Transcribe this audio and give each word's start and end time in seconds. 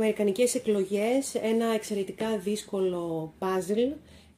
Αμερικανικές 0.00 0.54
εκλογές, 0.54 1.34
ένα 1.34 1.66
εξαιρετικά 1.74 2.38
δύσκολο 2.38 3.34
παζλ. 3.38 3.80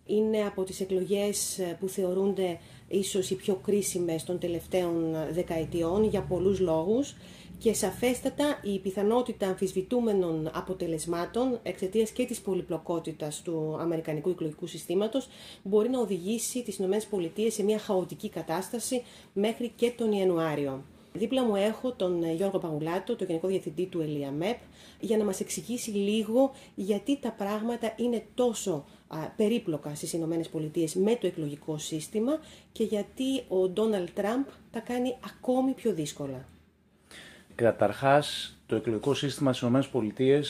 Είναι 0.07 0.43
από 0.46 0.65
τις 0.65 0.81
εκλογές 0.81 1.61
που 1.81 1.89
θεωρούνται 1.89 2.59
ίσως 2.89 3.31
οι 3.31 3.35
πιο 3.35 3.55
κρίσιμες 3.55 4.25
των 4.25 4.39
τελευταίων 4.39 5.17
δεκαετιών 5.31 6.05
για 6.05 6.23
πολλούς 6.23 6.61
λόγους 6.61 7.14
και 7.59 7.72
σαφέστατα 7.72 8.61
η 8.63 8.79
πιθανότητα 8.79 9.46
αμφισβητούμενων 9.46 10.50
αποτελεσμάτων 10.53 11.59
εξαιτίας 11.63 12.11
και 12.11 12.25
της 12.25 12.41
πολυπλοκότητας 12.41 13.43
του 13.43 13.77
Αμερικανικού 13.81 14.31
εκλογικού 14.31 14.67
συστήματος 14.67 15.29
μπορεί 15.63 15.89
να 15.89 16.00
οδηγήσει 16.00 16.63
τις 16.63 16.79
ΗΠΑ 16.79 17.50
σε 17.50 17.63
μια 17.63 17.79
χαοτική 17.79 18.29
κατάσταση 18.29 19.03
μέχρι 19.33 19.72
και 19.77 19.91
τον 19.91 20.13
Ιανουάριο. 20.13 20.85
Δίπλα 21.12 21.44
μου 21.44 21.57
έχω 21.57 21.93
τον 21.93 22.32
Γιώργο 22.34 22.58
Παγουλάτο, 22.58 23.16
τον 23.16 23.26
Γενικό 23.26 23.48
Διευθυντή 23.48 23.86
του 23.86 24.00
ΕΛΙΑΜΕΠ, 24.00 24.58
για 25.00 25.16
να 25.16 25.25
μας 25.25 25.40
εξηγήσει 25.40 25.90
λίγο 25.90 26.52
γιατί 26.75 27.18
τα 27.21 27.30
πράγματα 27.30 27.93
είναι 27.96 28.25
τόσο 28.35 28.85
περίπλοκα 29.36 29.94
στις 29.94 30.12
Ηνωμένες 30.12 30.48
Πολιτείες 30.48 30.94
με 30.94 31.16
το 31.16 31.26
εκλογικό 31.26 31.79
σύστημα 31.79 32.38
και 32.72 32.84
γιατί 32.84 33.42
ο 33.48 33.69
Ντόναλτ 33.69 34.08
Τραμπ 34.14 34.44
τα 34.70 34.80
κάνει 34.80 35.16
ακόμη 35.25 35.72
πιο 35.72 35.92
δύσκολα. 35.92 36.44
Καταρχάς, 37.55 38.56
το 38.66 38.77
εκλογικό 38.77 39.14
σύστημα 39.14 39.52
στις 39.52 39.69
ΗΠΑ 39.92 40.42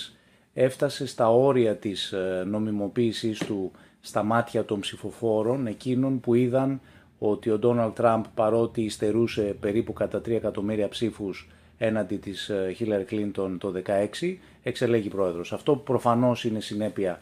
έφτασε 0.54 1.06
στα 1.06 1.30
όρια 1.30 1.76
της 1.76 2.12
ε, 2.12 2.44
νομιμοποίησης 2.46 3.38
του 3.38 3.70
στα 4.00 4.22
μάτια 4.22 4.64
των 4.64 4.80
ψηφοφόρων, 4.80 5.66
εκείνων 5.66 6.20
που 6.20 6.34
είδαν 6.34 6.80
ότι 7.24 7.50
ο 7.50 7.58
Ντόναλτ 7.58 7.94
Τραμπ 7.94 8.24
παρότι 8.34 8.82
υστερούσε 8.82 9.56
περίπου 9.60 9.92
κατά 9.92 10.18
3 10.18 10.30
εκατομμύρια 10.30 10.88
ψήφους 10.88 11.48
έναντι 11.78 12.16
της 12.16 12.50
Χίλαρ 12.76 13.04
Κλίντον 13.04 13.58
το 13.58 13.72
2016, 14.20 14.36
εξελέγει 14.62 15.08
πρόεδρος. 15.08 15.52
Αυτό 15.52 15.76
προφανώς 15.76 16.44
είναι 16.44 16.60
συνέπεια 16.60 17.20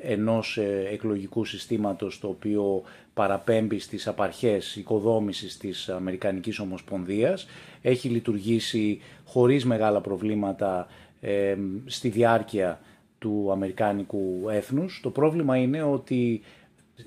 ενός 0.00 0.56
ε, 0.58 0.88
εκλογικού 0.92 1.44
συστήματος 1.44 2.18
το 2.18 2.28
οποίο 2.28 2.82
παραπέμπει 3.14 3.78
στις 3.78 4.06
απαρχές 4.08 4.76
οικοδόμησης 4.76 5.56
της 5.56 5.88
Αμερικανικής 5.88 6.58
Ομοσπονδίας. 6.58 7.46
Έχει 7.82 8.08
λειτουργήσει 8.08 9.00
χωρίς 9.24 9.64
μεγάλα 9.64 10.00
προβλήματα 10.00 10.86
ε, 11.20 11.56
στη 11.86 12.08
διάρκεια 12.08 12.80
του 13.18 13.48
Αμερικάνικου 13.52 14.48
έθνους. 14.50 15.00
Το 15.02 15.10
πρόβλημα 15.10 15.56
είναι 15.56 15.82
ότι 15.82 16.40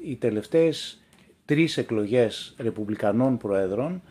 οι 0.04 0.16
τελευταίες 0.16 1.03
τρεις 1.54 1.78
εκλογές 1.78 2.54
ρεπουμπλικανών 2.58 3.38
προέδρων 3.38 4.02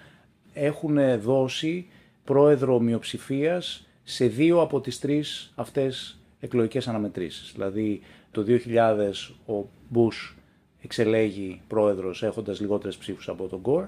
έχουν 0.53 1.21
δώσει 1.21 1.87
πρόεδρο 2.25 2.81
μειοψηφίας 2.81 3.87
σε 4.05 4.27
δύο 4.27 4.61
από 4.61 4.81
τις 4.81 4.99
τρεις 4.99 5.53
αυτές 5.55 6.19
εκλογικές 6.41 6.89
αναμετρήσεις. 6.89 7.53
Δηλαδή 7.53 8.01
το 8.31 8.43
2000 8.43 9.35
ο 9.47 9.69
Μπούς 9.89 10.37
εξελέγει 10.83 11.61
πρόεδρος 11.69 12.23
έχοντας 12.23 12.61
λιγότερες 12.61 12.97
ψήφους 12.97 13.29
από 13.29 13.47
τον 13.47 13.61
Γκορ. 13.61 13.85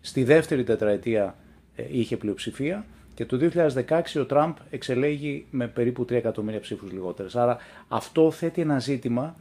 Στη 0.00 0.24
δεύτερη 0.24 0.64
τετραετία 0.64 1.36
ε, 1.76 1.84
είχε 1.90 2.16
πλειοψηφία 2.16 2.86
και 3.14 3.26
το 3.26 3.50
2016 3.88 4.00
ο 4.20 4.24
Τραμπ 4.24 4.56
εξελέγει 4.70 5.46
με 5.50 5.66
περίπου 5.66 6.02
3 6.02 6.10
εκατομμύρια 6.10 6.60
ψήφους 6.60 6.92
λιγότερες. 6.92 7.36
Άρα 7.36 7.58
αυτό 7.88 8.30
θέτει 8.30 8.60
ένα 8.60 8.78
ζήτημα 8.78 9.36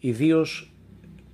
ιδίως 0.00 0.70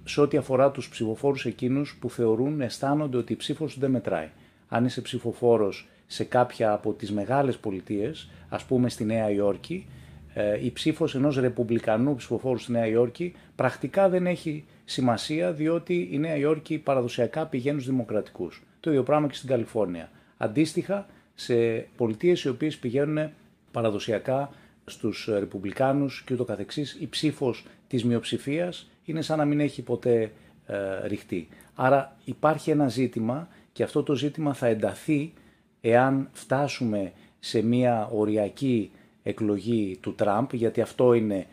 σε 0.05 0.21
ό,τι 0.21 0.37
αφορά 0.37 0.71
τους 0.71 0.89
ψηφοφόρους 0.89 1.47
εκείνους 1.47 1.97
που 2.01 2.11
θεωρούν, 2.11 2.61
αισθάνονται 2.61 3.17
ότι 3.17 3.33
η 3.33 3.37
ψήφος 3.37 3.79
δεν 3.79 3.91
μετράει. 3.91 4.29
Αν 4.69 4.85
είσαι 4.85 5.01
ψηφοφόρος 5.01 5.89
σε 6.07 6.25
κάποια 6.25 6.73
από 6.73 6.93
τις 6.93 7.13
μεγάλες 7.13 7.57
πολιτείες, 7.57 8.31
ας 8.49 8.65
πούμε 8.65 8.89
στη 8.89 9.05
Νέα 9.05 9.31
Υόρκη, 9.31 9.87
ε, 10.35 10.65
η 10.65 10.73
ψήφος 10.73 11.15
ενός 11.15 11.37
ρεπουμπλικανού 11.37 12.15
ψηφοφόρου 12.15 12.59
στη 12.59 12.73
Νέα 12.73 12.87
Υόρκη 12.87 13.35
πρακτικά 13.57 14.09
δεν 14.09 14.27
έχει 14.27 14.65
σημασία 14.85 15.53
διότι 15.53 16.09
η 16.13 16.19
Νέα 16.19 16.37
Υόρκη 16.37 16.79
παραδοσιακά 16.79 17.47
πηγαίνει 17.47 17.81
στους 17.81 17.93
δημοκρατικούς. 17.93 18.63
Το 18.81 18.91
ίδιο 18.91 19.03
πράγμα 19.03 19.29
και 19.29 19.35
στην 19.35 19.49
Καλιφόρνια. 19.49 20.11
Αντίστοιχα 20.37 21.07
σε 21.35 21.55
πολιτείες 21.97 22.43
οι 22.43 22.49
οποίες 22.49 22.77
πηγαίνουν 22.77 23.31
παραδοσιακά 23.71 24.51
στους 24.85 25.29
ρεπουμπλικάνους 25.39 26.23
και 26.27 26.35
ούτω 26.35 26.45
καθεξής, 26.45 26.97
η 27.01 27.09
ψήφος 27.09 27.67
της 27.89 28.05
μειοψηφίας 28.05 28.91
είναι 29.05 29.23
σαν 29.23 29.39
να 29.39 29.45
μην 29.45 29.61
έχει 29.61 29.83
ποτέ 29.83 30.33
ε, 30.67 31.07
ρηχτεί. 31.07 31.49
Άρα 31.75 32.17
υπάρχει 32.25 32.71
ένα 32.71 32.89
ζήτημα 32.89 33.49
και 33.73 33.83
αυτό 33.83 34.03
το 34.03 34.15
ζήτημα 34.15 34.55
θα 34.55 34.67
ενταθεί 34.67 35.33
εάν 35.81 36.29
φτάσουμε 36.33 37.13
σε 37.39 37.63
μια 37.63 38.09
οριακή 38.13 38.91
εκλογή 39.23 39.99
του 40.01 40.15
Τραμπ, 40.15 40.49
γιατί 40.53 40.81
αυτό 40.81 41.15
είναι 41.15 41.47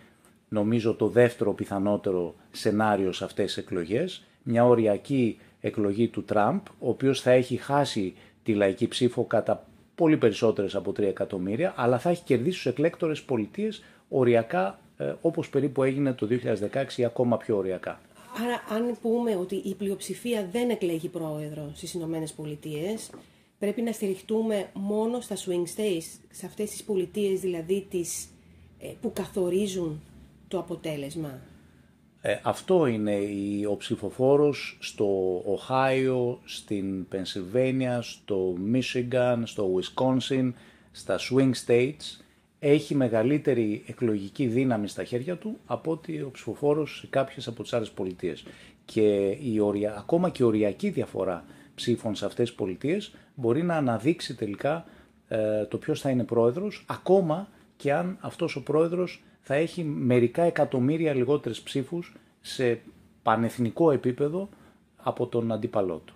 νομίζω 0.49 0.93
το 0.93 1.07
δεύτερο 1.07 1.53
πιθανότερο 1.53 2.35
σενάριο 2.51 3.11
σε 3.11 3.23
αυτές 3.23 3.45
τις 3.45 3.63
εκλογές, 3.63 4.23
μια 4.43 4.65
οριακή 4.65 5.39
εκλογή 5.61 6.07
του 6.07 6.23
Τραμπ, 6.23 6.59
ο 6.79 6.89
οποίος 6.89 7.21
θα 7.21 7.31
έχει 7.31 7.55
χάσει 7.55 8.13
τη 8.43 8.53
λαϊκή 8.53 8.87
ψήφο 8.87 9.25
κατά 9.25 9.65
πολύ 9.95 10.17
περισσότερες 10.17 10.75
από 10.75 10.91
3 10.91 10.99
εκατομμύρια, 10.99 11.73
αλλά 11.75 11.99
θα 11.99 12.09
έχει 12.09 12.23
κερδίσει 12.23 12.55
τους 12.55 12.65
εκλέκτορες 12.65 13.21
πολιτείες 13.21 13.83
οριακά 14.09 14.67
ε, 14.67 14.88
όπως 15.21 15.49
περίπου 15.49 15.83
έγινε 15.83 16.13
το 16.13 16.27
2016 16.71 16.97
ή 16.97 17.05
ακόμα 17.05 17.37
πιο 17.37 17.57
οριακά. 17.57 17.99
Άρα 18.43 18.83
αν 18.83 18.97
πούμε 19.01 19.35
ότι 19.35 19.55
η 19.55 19.75
πλειοψηφία 19.75 20.47
δεν 20.51 20.69
εκλέγει 20.69 21.07
πρόεδρο 21.07 21.71
στις 21.73 21.93
Ηνωμένες 21.93 22.31
Πολιτείες, 22.31 23.09
πρέπει 23.59 23.81
να 23.81 23.91
στηριχτούμε 23.91 24.69
μόνο 24.73 25.21
στα 25.21 25.35
swing 25.35 25.79
states, 25.79 26.19
σε 26.31 26.45
αυτές 26.45 26.69
τις 26.69 26.83
πολιτείες 26.83 27.39
δηλαδή 27.39 27.87
τις, 27.89 28.27
ε, 28.79 28.87
που 29.01 29.11
καθορίζουν 29.13 30.01
το 30.47 30.59
αποτέλεσμα. 30.59 31.39
Ε, 32.21 32.39
αυτό 32.43 32.85
είναι 32.85 33.19
ο 33.69 33.77
ψηφοφόρος 33.77 34.77
στο 34.81 35.41
Οχάιο, 35.45 36.39
στην 36.45 37.07
Πενσιλβένια, 37.07 38.01
στο 38.01 38.53
Μίσιγκαν, 38.57 39.45
στο 39.45 39.69
Wisconsin, 39.75 40.51
στα 40.91 41.19
swing 41.19 41.51
states 41.65 42.21
έχει 42.59 42.95
μεγαλύτερη 42.95 43.83
εκλογική 43.87 44.45
δύναμη 44.45 44.87
στα 44.87 45.03
χέρια 45.03 45.37
του 45.37 45.57
από 45.65 45.91
ότι 45.91 46.21
ο 46.21 46.29
ψηφοφόρος 46.31 46.97
σε 46.97 47.07
κάποιες 47.07 47.47
από 47.47 47.63
τις 47.63 47.73
άλλες 47.73 47.89
πολιτείες. 47.89 48.45
Και 48.85 49.37
η 49.41 49.59
ορια, 49.59 49.95
ακόμα 49.97 50.29
και 50.29 50.43
η 50.43 50.45
οριακή 50.45 50.89
διαφορά 50.89 51.45
ψήφων 51.75 52.15
σε 52.15 52.25
αυτές 52.25 52.47
τις 52.47 52.57
πολιτείες 52.57 53.13
μπορεί 53.35 53.63
να 53.63 53.75
αναδείξει 53.75 54.35
τελικά 54.35 54.85
ε, 55.27 55.65
το 55.65 55.77
ποιος 55.77 56.01
θα 56.01 56.09
είναι 56.09 56.23
πρόεδρος, 56.23 56.85
ακόμα 56.87 57.49
και 57.77 57.93
αν 57.93 58.17
αυτός 58.19 58.55
ο 58.55 58.63
πρόεδρος 58.63 59.23
θα 59.41 59.53
έχει 59.53 59.83
μερικά 59.83 60.43
εκατομμύρια 60.43 61.13
λιγότερες 61.13 61.61
ψήφους 61.61 62.15
σε 62.41 62.81
πανεθνικό 63.23 63.91
επίπεδο 63.91 64.49
από 64.97 65.27
τον 65.27 65.51
αντίπαλό 65.51 66.01
του. 66.05 66.13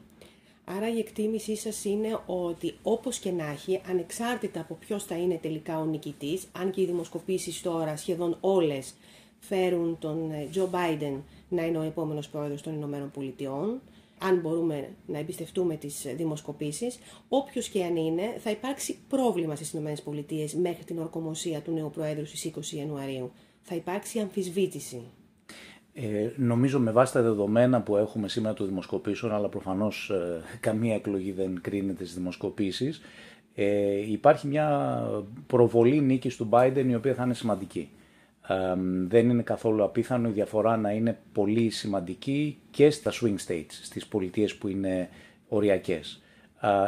Άρα 0.65 0.89
η 0.89 0.99
εκτίμησή 0.99 1.55
σας 1.55 1.85
είναι 1.85 2.19
ότι 2.25 2.73
όπως 2.83 3.17
και 3.17 3.31
να 3.31 3.51
έχει, 3.51 3.81
ανεξάρτητα 3.89 4.59
από 4.59 4.73
ποιος 4.73 5.03
θα 5.03 5.15
είναι 5.15 5.39
τελικά 5.41 5.79
ο 5.79 5.85
νικητής, 5.85 6.47
αν 6.51 6.71
και 6.71 6.81
οι 6.81 6.85
δημοσκοπήσεις 6.85 7.61
τώρα 7.61 7.97
σχεδόν 7.97 8.37
όλες 8.41 8.93
φέρουν 9.39 9.97
τον 9.99 10.31
Τζο 10.51 10.67
Μπάιντεν 10.67 11.23
να 11.49 11.65
είναι 11.65 11.77
ο 11.77 11.81
επόμενος 11.81 12.29
πρόεδρος 12.29 12.61
των 12.61 12.73
Ηνωμένων 12.73 13.11
Πολιτειών, 13.11 13.81
αν 14.17 14.39
μπορούμε 14.39 14.89
να 15.07 15.17
εμπιστευτούμε 15.17 15.75
τις 15.75 16.05
δημοσκοπήσεις, 16.15 16.99
όποιος 17.29 17.69
και 17.69 17.83
αν 17.83 17.95
είναι, 17.95 18.37
θα 18.39 18.49
υπάρξει 18.49 18.97
πρόβλημα 19.07 19.55
στις 19.55 19.73
ΗΠΑ 19.73 20.59
μέχρι 20.59 20.83
την 20.83 20.99
ορκομοσία 20.99 21.61
του 21.61 21.71
νέου 21.71 21.89
Προέδρου 21.89 22.25
στις 22.25 22.51
20 22.55 22.75
Ιανουαρίου. 22.75 23.31
Θα 23.61 23.75
υπάρξει 23.75 24.19
αμφισβήτηση. 24.19 25.01
Ε, 25.93 26.29
νομίζω 26.35 26.79
με 26.79 26.91
βάση 26.91 27.13
τα 27.13 27.21
δεδομένα 27.21 27.81
που 27.81 27.97
έχουμε 27.97 28.27
σήμερα 28.27 28.53
των 28.55 28.67
δημοσκοπήσεων, 28.67 29.33
αλλά 29.33 29.49
προφανώς 29.49 30.09
ε, 30.09 30.41
καμία 30.59 30.95
εκλογή 30.95 31.31
δεν 31.31 31.59
κρίνεται 31.61 32.03
στις 32.03 32.15
δημοσκοπήσεις, 32.15 33.01
ε, 33.55 34.11
υπάρχει 34.11 34.47
μια 34.47 34.99
προβολή 35.47 36.01
νίκης 36.01 36.35
του 36.35 36.49
Biden 36.51 36.85
η 36.87 36.95
οποία 36.95 37.13
θα 37.13 37.23
είναι 37.23 37.33
σημαντική 37.33 37.89
δεν 39.07 39.29
είναι 39.29 39.41
καθόλου 39.41 39.83
απίθανο 39.83 40.29
η 40.29 40.31
διαφορά 40.31 40.77
να 40.77 40.91
είναι 40.91 41.19
πολύ 41.31 41.69
σημαντική 41.69 42.57
και 42.71 42.89
στα 42.89 43.11
swing 43.11 43.35
states, 43.47 43.71
στις 43.81 44.07
πολιτείες 44.07 44.55
που 44.55 44.67
είναι 44.67 45.09
οριακές. 45.47 46.21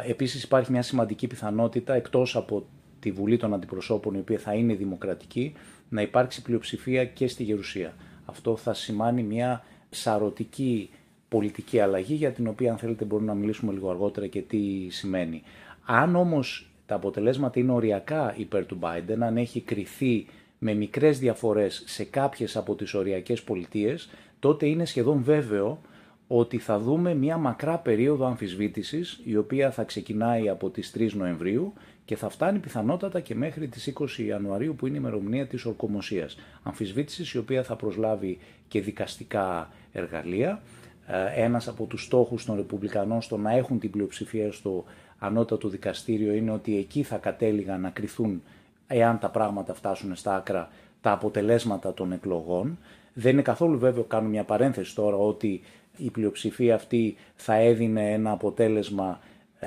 Επίσης 0.06 0.42
υπάρχει 0.42 0.72
μια 0.72 0.82
σημαντική 0.82 1.26
πιθανότητα 1.26 1.94
εκτός 1.94 2.36
από 2.36 2.66
τη 3.00 3.10
Βουλή 3.10 3.36
των 3.36 3.54
Αντιπροσώπων 3.54 4.14
η 4.14 4.18
οποία 4.18 4.38
θα 4.38 4.54
είναι 4.54 4.74
δημοκρατική 4.74 5.54
να 5.88 6.02
υπάρξει 6.02 6.42
πλειοψηφία 6.42 7.04
και 7.04 7.28
στη 7.28 7.42
Γερουσία. 7.42 7.94
Αυτό 8.26 8.56
θα 8.56 8.74
σημάνει 8.74 9.22
μια 9.22 9.64
σαρωτική 9.90 10.90
πολιτική 11.28 11.80
αλλαγή 11.80 12.14
για 12.14 12.32
την 12.32 12.46
οποία 12.46 12.70
αν 12.70 12.78
θέλετε 12.78 13.04
μπορούμε 13.04 13.32
να 13.32 13.38
μιλήσουμε 13.38 13.72
λίγο 13.72 13.90
αργότερα 13.90 14.26
και 14.26 14.40
τι 14.40 14.88
σημαίνει. 14.90 15.42
Αν 15.84 16.16
όμως 16.16 16.70
τα 16.86 16.94
αποτελέσματα 16.94 17.60
είναι 17.60 17.72
οριακά 17.72 18.34
υπέρ 18.36 18.66
του 18.66 18.78
Biden, 18.82 19.18
αν 19.20 19.36
έχει 19.36 19.60
κριθεί 19.60 20.26
με 20.58 20.74
μικρές 20.74 21.18
διαφορές 21.18 21.82
σε 21.86 22.04
κάποιες 22.04 22.56
από 22.56 22.74
τις 22.74 22.94
οριακές 22.94 23.42
πολιτείες, 23.42 24.08
τότε 24.38 24.66
είναι 24.66 24.84
σχεδόν 24.84 25.22
βέβαιο 25.22 25.78
ότι 26.26 26.58
θα 26.58 26.78
δούμε 26.78 27.14
μια 27.14 27.36
μακρά 27.36 27.78
περίοδο 27.78 28.26
αμφισβήτησης, 28.26 29.20
η 29.24 29.36
οποία 29.36 29.70
θα 29.70 29.84
ξεκινάει 29.84 30.48
από 30.48 30.70
τις 30.70 30.90
3 30.90 31.12
Νοεμβρίου 31.12 31.72
και 32.06 32.16
θα 32.16 32.28
φτάνει 32.28 32.58
πιθανότατα 32.58 33.20
και 33.20 33.34
μέχρι 33.34 33.68
τις 33.68 33.92
20 33.98 34.06
Ιανουαρίου 34.26 34.74
που 34.74 34.86
είναι 34.86 34.96
η 34.96 35.00
ημερομηνία 35.02 35.46
της 35.46 35.64
ορκομοσίας. 35.64 36.36
Αμφισβήτησης 36.62 37.32
η 37.32 37.38
οποία 37.38 37.62
θα 37.62 37.76
προσλάβει 37.76 38.38
και 38.68 38.80
δικαστικά 38.80 39.70
εργαλεία. 39.92 40.62
Ε, 41.06 41.42
ένας 41.44 41.68
από 41.68 41.84
τους 41.84 42.04
στόχους 42.04 42.44
των 42.44 42.56
Ρεπουμπλικανών 42.56 43.22
στο 43.22 43.36
να 43.36 43.52
έχουν 43.52 43.78
την 43.78 43.90
πλειοψηφία 43.90 44.52
στο 44.52 44.84
ανώτατο 45.18 45.68
δικαστήριο 45.68 46.32
είναι 46.32 46.50
ότι 46.50 46.78
εκεί 46.78 47.02
θα 47.02 47.16
κατέληγαν 47.16 47.80
να 47.80 47.90
κριθούν 47.90 48.42
εάν 48.86 49.18
τα 49.18 49.28
πράγματα 49.30 49.74
φτάσουν 49.74 50.16
στα 50.16 50.36
άκρα 50.36 50.68
τα 51.00 51.12
αποτελέσματα 51.12 51.94
των 51.94 52.12
εκλογών. 52.12 52.78
Δεν 53.14 53.32
είναι 53.32 53.42
καθόλου 53.42 53.78
βέβαιο, 53.78 54.02
κάνω 54.02 54.28
μια 54.28 54.44
παρένθεση 54.44 54.94
τώρα, 54.94 55.16
ότι 55.16 55.60
η 55.96 56.10
πλειοψηφία 56.10 56.74
αυτή 56.74 57.16
θα 57.36 57.54
έδινε 57.54 58.12
ένα 58.12 58.30
αποτέλεσμα 58.30 59.20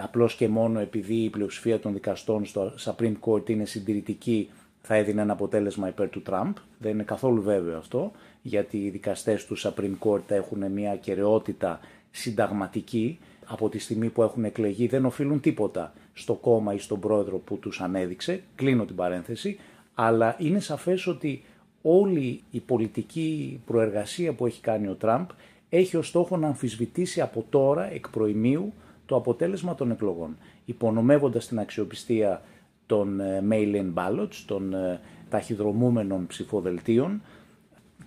απλώς 0.03 0.35
και 0.35 0.47
μόνο 0.47 0.79
επειδή 0.79 1.15
η 1.15 1.29
πλειοψηφία 1.29 1.79
των 1.79 1.93
δικαστών 1.93 2.45
στο 2.45 2.73
Supreme 2.79 3.15
Court 3.25 3.49
είναι 3.49 3.65
συντηρητική 3.65 4.49
θα 4.81 4.95
έδινε 4.95 5.21
ένα 5.21 5.33
αποτέλεσμα 5.33 5.87
υπέρ 5.87 6.09
του 6.09 6.21
Τραμπ. 6.21 6.55
Δεν 6.79 6.91
είναι 6.91 7.03
καθόλου 7.03 7.41
βέβαιο 7.41 7.77
αυτό, 7.77 8.11
γιατί 8.41 8.77
οι 8.77 8.89
δικαστές 8.89 9.45
του 9.45 9.57
Supreme 9.57 9.97
Court 9.99 10.27
έχουν 10.27 10.71
μια 10.71 10.95
κεραιότητα 10.95 11.79
συνταγματική. 12.11 13.19
Από 13.45 13.69
τη 13.69 13.79
στιγμή 13.79 14.09
που 14.09 14.23
έχουν 14.23 14.43
εκλεγεί 14.43 14.87
δεν 14.87 15.05
οφείλουν 15.05 15.39
τίποτα 15.39 15.93
στο 16.13 16.33
κόμμα 16.33 16.73
ή 16.73 16.77
στον 16.77 16.99
πρόεδρο 16.99 17.37
που 17.37 17.57
τους 17.57 17.81
ανέδειξε, 17.81 18.43
κλείνω 18.55 18.85
την 18.85 18.95
παρένθεση, 18.95 19.59
αλλά 19.93 20.35
είναι 20.39 20.59
σαφές 20.59 21.07
ότι 21.07 21.43
όλη 21.81 22.41
η 22.51 22.59
πολιτική 22.59 23.61
προεργασία 23.65 24.33
που 24.33 24.45
έχει 24.45 24.61
κάνει 24.61 24.87
ο 24.87 24.95
Τραμπ 24.95 25.29
έχει 25.69 25.97
ως 25.97 26.07
στόχο 26.07 26.37
να 26.37 26.47
αμφισβητήσει 26.47 27.21
από 27.21 27.45
τώρα, 27.49 27.91
εκ 27.91 28.09
προημίου, 28.09 28.73
το 29.09 29.15
αποτέλεσμα 29.15 29.75
των 29.75 29.91
εκλογών, 29.91 30.37
υπονομεύοντας 30.65 31.47
την 31.47 31.59
αξιοπιστία 31.59 32.41
των 32.85 33.19
ε, 33.19 33.43
mail-in 33.49 33.93
ballots, 33.93 34.43
των 34.45 34.73
ε, 34.73 34.99
ταχυδρομούμενων 35.29 36.27
ψηφοδελτίων, 36.27 37.21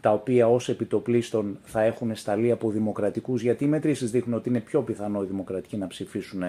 τα 0.01 0.13
οποία 0.13 0.49
ως 0.49 0.69
επιτοπλίστων 0.69 1.59
θα 1.63 1.83
έχουν 1.83 2.15
σταλεί 2.15 2.51
από 2.51 2.71
δημοκρατικούς, 2.71 3.43
γιατί 3.43 3.65
οι 3.65 3.67
μετρήσεις 3.67 4.11
δείχνουν 4.11 4.37
ότι 4.39 4.49
είναι 4.49 4.61
πιο 4.61 4.83
πιθανό 4.83 5.23
οι 5.23 5.27
δημοκρατικοί 5.27 5.77
να 5.77 5.87
ψηφίσουν 5.87 6.43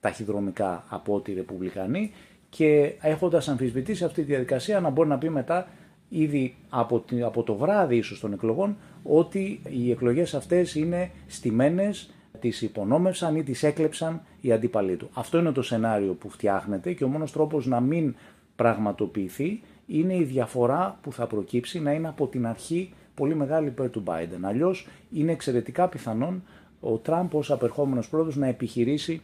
ταχυδρομικά 0.00 0.84
από 0.88 1.14
ότι 1.14 1.30
οι 1.30 1.34
ρεπουμπλικανοί. 1.34 2.12
Και 2.48 2.94
έχοντας 3.00 3.48
αμφισβητήσει 3.48 4.04
αυτή 4.04 4.20
τη 4.20 4.26
διαδικασία 4.26 4.80
να 4.80 4.90
μπορεί 4.90 5.08
να 5.08 5.18
πει 5.18 5.30
μετά 5.30 5.68
ήδη 6.08 6.56
από, 6.68 7.04
από 7.24 7.42
το 7.42 7.54
βράδυ 7.54 7.96
ίσως 7.96 8.20
των 8.20 8.32
εκλογών 8.32 8.76
ότι 9.02 9.60
οι 9.68 9.90
εκλογές 9.90 10.34
αυτές 10.34 10.74
είναι 10.74 11.10
στημένες, 11.26 12.10
τις 12.40 12.62
υπονόμευσαν 12.62 13.36
ή 13.36 13.42
τις 13.42 13.62
έκλεψαν 13.62 14.22
οι 14.40 14.52
αντίπαλοι 14.52 14.96
του. 14.96 15.08
Αυτό 15.12 15.38
είναι 15.38 15.52
το 15.52 15.62
σενάριο 15.62 16.12
που 16.12 16.30
φτιάχνεται 16.30 16.92
και 16.92 17.04
ο 17.04 17.08
μόνος 17.08 17.32
τρόπος 17.32 17.66
να 17.66 17.80
μην 17.80 18.14
πραγματοποιηθεί 18.56 19.62
είναι 19.86 20.16
η 20.16 20.22
διαφορά 20.22 20.98
που 21.02 21.12
θα 21.12 21.26
προκύψει 21.26 21.80
να 21.80 21.92
είναι 21.92 22.08
από 22.08 22.26
την 22.26 22.46
αρχή 22.46 22.92
πολύ 23.14 23.34
μεγάλη 23.34 23.66
υπέρ 23.66 23.90
του 23.90 24.02
Biden. 24.06 24.38
Αλλιώς 24.42 24.86
είναι 25.12 25.32
εξαιρετικά 25.32 25.88
πιθανόν 25.88 26.42
ο 26.80 26.96
Τραμπ 26.96 27.34
ως 27.34 27.50
απερχόμενος 27.50 28.08
πρόεδρος 28.08 28.36
να 28.36 28.46
επιχειρήσει 28.46 29.22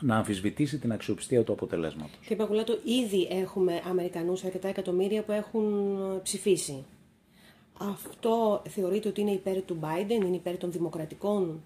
να 0.00 0.16
αμφισβητήσει 0.16 0.78
την 0.78 0.92
αξιοπιστία 0.92 1.44
του 1.44 1.52
αποτελέσματος. 1.52 2.18
Κύριε 2.20 2.36
Παγκουλάτο, 2.36 2.78
ήδη 3.04 3.28
έχουμε 3.30 3.80
Αμερικανούς 3.88 4.44
αρκετά 4.44 4.68
εκατομμύρια 4.68 5.22
που 5.22 5.32
έχουν 5.32 5.64
ψηφίσει. 6.22 6.84
Αυτό 7.78 8.62
θεωρείτε 8.68 9.08
ότι 9.08 9.20
είναι 9.20 9.30
υπέρ 9.30 9.62
του 9.62 9.78
Biden, 9.80 10.24
είναι 10.24 10.36
υπέρ 10.36 10.56
των 10.56 10.72
δημοκρατικών. 10.72 11.60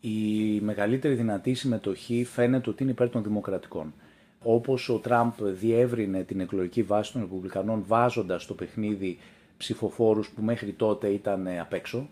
Η 0.00 0.60
μεγαλύτερη 0.60 1.14
δυνατή 1.14 1.54
συμμετοχή 1.54 2.24
φαίνεται 2.24 2.70
ότι 2.70 2.82
είναι 2.82 2.92
υπέρ 2.92 3.10
των 3.10 3.22
δημοκρατικών. 3.22 3.94
Όπως 4.42 4.88
ο 4.88 4.98
Τραμπ 4.98 5.32
διεύρυνε 5.42 6.22
την 6.22 6.40
εκλογική 6.40 6.82
βάση 6.82 7.12
των 7.12 7.20
Ρεπουμπλικανών 7.20 7.84
βάζοντας 7.86 8.42
στο 8.42 8.54
παιχνίδι 8.54 9.18
ψηφοφόρους 9.56 10.30
που 10.30 10.42
μέχρι 10.42 10.72
τότε 10.72 11.08
ήταν 11.08 11.48
απ' 11.60 11.72
έξω, 11.72 12.08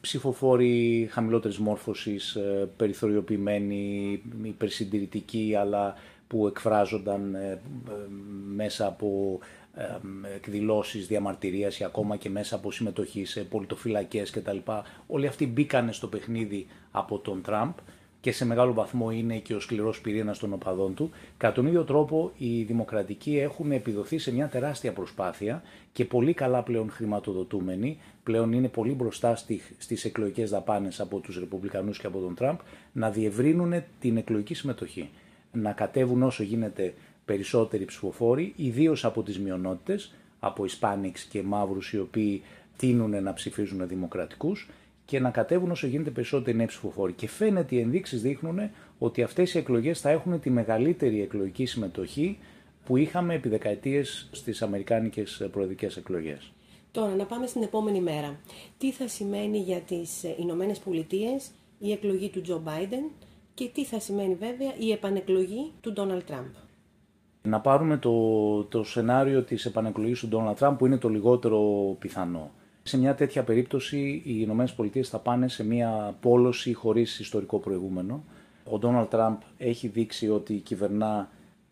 ψηφοφόροι 0.00 1.08
χαμηλότερης 1.10 1.58
μόρφωσης, 1.58 2.34
ε, 2.34 2.68
περιθωριοποιημένοι, 2.76 4.22
υπερσυντηρητικοί, 4.42 5.54
αλλά 5.58 5.94
που 6.28 6.46
εκφράζονταν 6.46 7.34
ε, 7.34 7.50
ε, 7.50 7.58
μέσα 8.54 8.86
από 8.86 9.38
εκδηλώσεις 10.34 11.06
διαμαρτυρίας 11.06 11.78
ή 11.78 11.84
ακόμα 11.84 12.16
και 12.16 12.30
μέσα 12.30 12.54
από 12.54 12.72
συμμετοχής 12.72 13.30
σε 13.30 13.40
πολιτοφυλακές 13.40 14.30
κτλ. 14.30 14.58
Όλοι 15.06 15.26
αυτοί 15.26 15.46
μπήκανε 15.46 15.92
στο 15.92 16.06
παιχνίδι 16.06 16.66
από 16.90 17.18
τον 17.18 17.42
Τραμπ 17.42 17.72
και 18.20 18.32
σε 18.32 18.44
μεγάλο 18.44 18.72
βαθμό 18.72 19.10
είναι 19.10 19.38
και 19.38 19.54
ο 19.54 19.60
σκληρός 19.60 20.00
πυρήνας 20.00 20.38
των 20.38 20.52
οπαδών 20.52 20.94
του. 20.94 21.10
Κατά 21.36 21.54
τον 21.54 21.66
ίδιο 21.66 21.84
τρόπο, 21.84 22.32
οι 22.36 22.62
δημοκρατικοί 22.62 23.38
έχουν 23.38 23.72
επιδοθεί 23.72 24.18
σε 24.18 24.32
μια 24.32 24.48
τεράστια 24.48 24.92
προσπάθεια 24.92 25.62
και 25.92 26.04
πολύ 26.04 26.34
καλά 26.34 26.62
πλέον 26.62 26.90
χρηματοδοτούμενοι, 26.90 27.98
πλέον 28.22 28.52
είναι 28.52 28.68
πολύ 28.68 28.92
μπροστά 28.92 29.36
στις 29.78 30.04
εκλογικές 30.04 30.50
δαπάνες 30.50 31.00
από 31.00 31.18
τους 31.18 31.38
Ρεπουμπλικανούς 31.38 31.98
και 31.98 32.06
από 32.06 32.18
τον 32.18 32.34
Τραμπ, 32.34 32.58
να 32.92 33.10
διευρύνουν 33.10 33.82
την 34.00 34.16
εκλογική 34.16 34.54
συμμετοχή. 34.54 35.10
Να 35.52 35.72
κατέβουν 35.72 36.22
όσο 36.22 36.42
γίνεται 36.42 36.94
περισσότεροι 37.26 37.84
ψηφοφόροι, 37.84 38.52
ιδίως 38.56 39.04
από 39.04 39.22
τις 39.22 39.38
μειονότητες, 39.38 40.14
από 40.40 40.64
Hispanics 40.64 41.18
και 41.30 41.42
μαύρους 41.42 41.92
οι 41.92 41.98
οποίοι 41.98 42.42
τείνουν 42.76 43.22
να 43.22 43.32
ψηφίζουν 43.32 43.88
δημοκρατικούς 43.88 44.68
και 45.04 45.20
να 45.20 45.30
κατέβουν 45.30 45.70
όσο 45.70 45.86
γίνεται 45.86 46.10
περισσότεροι 46.10 46.56
νέοι 46.56 46.66
ψηφοφόροι. 46.66 47.12
Και 47.12 47.28
φαίνεται 47.28 47.74
οι 47.74 47.80
ενδείξεις 47.80 48.22
δείχνουν 48.22 48.58
ότι 48.98 49.22
αυτές 49.22 49.54
οι 49.54 49.58
εκλογές 49.58 50.00
θα 50.00 50.10
έχουν 50.10 50.40
τη 50.40 50.50
μεγαλύτερη 50.50 51.22
εκλογική 51.22 51.66
συμμετοχή 51.66 52.38
που 52.84 52.96
είχαμε 52.96 53.34
επί 53.34 53.48
δεκαετίες 53.48 54.28
στις 54.32 54.62
Αμερικάνικες 54.62 55.48
προεδρικές 55.52 55.96
εκλογές. 55.96 56.52
Τώρα, 56.92 57.14
να 57.14 57.24
πάμε 57.24 57.46
στην 57.46 57.62
επόμενη 57.62 58.00
μέρα. 58.00 58.40
Τι 58.78 58.92
θα 58.92 59.08
σημαίνει 59.08 59.58
για 59.58 59.80
τις 59.80 60.22
Ηνωμένες 60.38 60.78
Πολιτείες 60.78 61.50
η 61.78 61.92
εκλογή 61.92 62.28
του 62.28 62.40
Τζο 62.40 62.58
Μπάιντεν 62.58 63.10
και 63.54 63.68
τι 63.74 63.84
θα 63.84 64.00
σημαίνει 64.00 64.34
βέβαια 64.34 64.74
η 64.78 64.90
επανεκλογή 64.92 65.72
του 65.80 65.92
Ντόναλτ 65.92 66.26
Τραμπ; 66.26 66.46
Να 67.46 67.60
πάρουμε 67.60 67.96
το, 67.96 68.64
το 68.64 68.84
σενάριο 68.84 69.42
της 69.42 69.66
επανεκλογής 69.66 70.20
του 70.20 70.28
Ντόναλτ 70.28 70.58
Τραμπ 70.58 70.76
που 70.76 70.86
είναι 70.86 70.96
το 70.96 71.08
λιγότερο 71.08 71.60
πιθανό. 71.98 72.50
Σε 72.82 72.98
μια 72.98 73.14
τέτοια 73.14 73.42
περίπτωση 73.42 74.22
οι 74.24 74.38
Ηνωμένες 74.40 74.72
Πολιτείες 74.72 75.08
θα 75.08 75.18
πάνε 75.18 75.48
σε 75.48 75.64
μια 75.64 76.16
πόλωση 76.20 76.72
χωρίς 76.72 77.18
ιστορικό 77.18 77.58
προηγούμενο. 77.58 78.24
Ο 78.70 78.78
Ντόναλτ 78.78 79.10
Τραμπ 79.10 79.40
έχει 79.58 79.88
δείξει 79.88 80.30
ότι 80.30 80.54
κυβερνά 80.54 81.30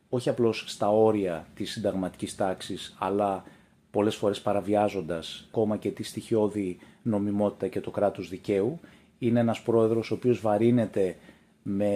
όχι 0.09 0.29
απλώς 0.29 0.65
στα 0.67 0.91
όρια 0.91 1.47
της 1.55 1.71
συνταγματικής 1.71 2.35
τάξης, 2.35 2.97
αλλά 2.99 3.45
πολλές 3.91 4.15
φορές 4.15 4.41
παραβιάζοντας 4.41 5.47
ακόμα 5.49 5.77
και 5.77 5.91
τη 5.91 6.03
στοιχειώδη 6.03 6.79
νομιμότητα 7.03 7.69
και 7.69 7.81
το 7.81 7.91
κράτος 7.91 8.29
δικαίου. 8.29 8.81
Είναι 9.19 9.41
ένας 9.41 9.63
πρόεδρος 9.63 10.11
ο 10.11 10.15
οποίος 10.15 10.41
βαρύνεται 10.41 11.17
με 11.63 11.93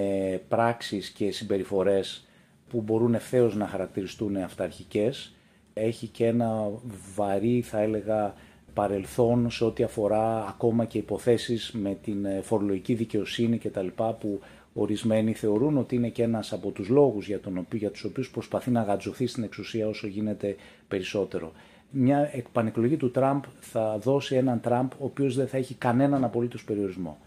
πράξεις 0.49 1.11
και 1.11 1.31
συμπεριφορές 1.31 2.28
που 2.71 2.81
μπορούν 2.81 3.15
ευθέως 3.15 3.57
να 3.57 3.67
χαρακτηριστούν 3.67 4.37
αυταρχικές. 4.37 5.35
Έχει 5.75 6.07
και 6.07 6.27
ένα 6.27 6.71
βαρύ, 7.15 7.61
θα 7.61 7.81
έλεγα, 7.81 8.35
παρελθόν 8.75 9.51
σε 9.51 9.65
ό,τι 9.65 9.83
αφορά 9.83 10.47
ακόμα 10.49 10.85
και 10.85 10.99
υποθέσεις 10.99 11.71
με 11.73 11.97
την 12.03 12.25
ε, 12.25 12.41
φορολογική 12.43 12.95
δικαιοσύνη 12.95 13.59
και 13.59 13.69
τα 13.69 13.83
λοιπά 13.83 14.13
που 14.13 14.41
ορισμένοι 14.75 15.33
θεωρούν 15.33 15.79
ότι 15.79 15.95
είναι 15.95 16.09
και 16.09 16.23
ένας 16.23 16.53
από 16.53 16.71
τους 16.71 16.89
λόγους 16.89 17.27
για, 17.27 17.41
τον, 17.41 17.67
για 17.73 17.91
τους 17.91 18.05
οποίους 18.05 18.31
προσπαθεί 18.31 18.71
να 18.71 18.83
γατζωθεί 18.83 19.27
στην 19.27 19.43
εξουσία 19.43 19.89
όσο 19.89 20.07
γίνεται 20.07 20.57
περισσότερο. 20.89 21.53
Μια 21.91 22.31
επανεκλογή 22.33 22.97
του 22.97 23.11
Τραμπ 23.11 23.43
θα 23.61 23.99
δώσει 23.99 24.35
έναν 24.35 24.61
Τραμπ 24.61 24.91
ο 24.93 25.05
οποίος 25.05 25.35
δεν 25.35 25.49
θα 25.49 25.57
έχει 25.57 25.75
κανέναν 25.75 26.25
απολύτως 26.25 26.65
περιορισμό. 26.65 27.19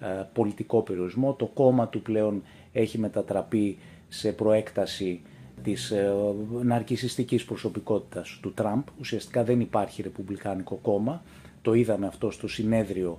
Ε, 0.00 0.06
πολιτικό 0.32 0.82
περιορισμό. 0.82 1.32
Το 1.32 1.46
κόμμα 1.46 1.88
του 1.88 2.02
πλέον 2.02 2.42
έχει 2.72 2.98
μετατραπεί 2.98 3.78
σε 4.08 4.32
προέκταση 4.32 5.20
της 5.62 5.90
ε, 5.90 6.12
ναρκισιστικής 6.62 7.44
προσωπικότητας 7.44 8.38
του 8.42 8.52
Τραμπ. 8.52 8.82
Ουσιαστικά 8.98 9.44
δεν 9.44 9.60
υπάρχει 9.60 10.02
ρεπουμπλικάνικο 10.02 10.74
κόμμα. 10.74 11.22
Το 11.62 11.74
είδαμε 11.74 12.06
αυτό 12.06 12.30
στο 12.30 12.48
συνέδριο 12.48 13.18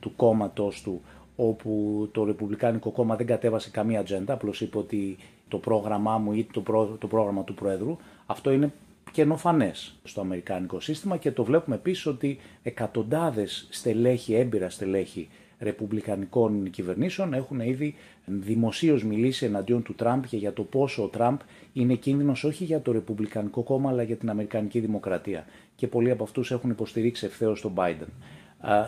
του 0.00 0.16
κόμματος 0.16 0.82
του 0.82 1.00
όπου 1.36 2.08
το 2.12 2.24
Ρεπουμπλικάνικο 2.24 2.90
κόμμα 2.90 3.16
δεν 3.16 3.26
κατέβασε 3.26 3.70
καμία 3.70 4.00
ατζέντα, 4.00 4.32
απλώς 4.32 4.60
είπε 4.60 4.78
ότι 4.78 5.16
το 5.48 5.58
πρόγραμμά 5.58 6.18
μου 6.18 6.32
ή 6.32 6.46
το, 6.52 6.62
το 6.98 7.06
πρόγραμμα 7.06 7.44
του 7.44 7.54
Πρόεδρου, 7.54 7.96
αυτό 8.26 8.50
είναι 8.50 8.72
καινοφανές 9.12 9.94
στο 10.04 10.20
Αμερικάνικο 10.20 10.80
σύστημα 10.80 11.16
και 11.16 11.32
το 11.32 11.44
βλέπουμε 11.44 11.76
επίσης 11.76 12.06
ότι 12.06 12.38
εκατοντάδες 12.62 13.66
στελέχη, 13.70 14.34
έμπειρα 14.34 14.70
στελέχη 14.70 15.28
ρεπουμπλικανικών 15.62 16.70
κυβερνήσεων 16.70 17.34
έχουν 17.34 17.60
ήδη 17.60 17.94
δημοσίως 18.24 19.04
μιλήσει 19.04 19.44
εναντίον 19.44 19.82
του 19.82 19.94
Τραμπ 19.94 20.24
και 20.24 20.36
για 20.36 20.52
το 20.52 20.62
πόσο 20.62 21.02
ο 21.02 21.06
Τραμπ 21.06 21.38
είναι 21.72 21.94
κίνδυνος 21.94 22.44
όχι 22.44 22.64
για 22.64 22.80
το 22.80 22.92
Ρεπουμπλικανικό 22.92 23.62
κόμμα 23.62 23.90
αλλά 23.90 24.02
για 24.02 24.16
την 24.16 24.30
Αμερικανική 24.30 24.80
Δημοκρατία. 24.80 25.44
Και 25.76 25.86
πολλοί 25.86 26.10
από 26.10 26.24
αυτούς 26.24 26.50
έχουν 26.50 26.70
υποστηρίξει 26.70 27.26
ευθέως 27.26 27.60
τον 27.60 27.72
Biden. 27.76 28.08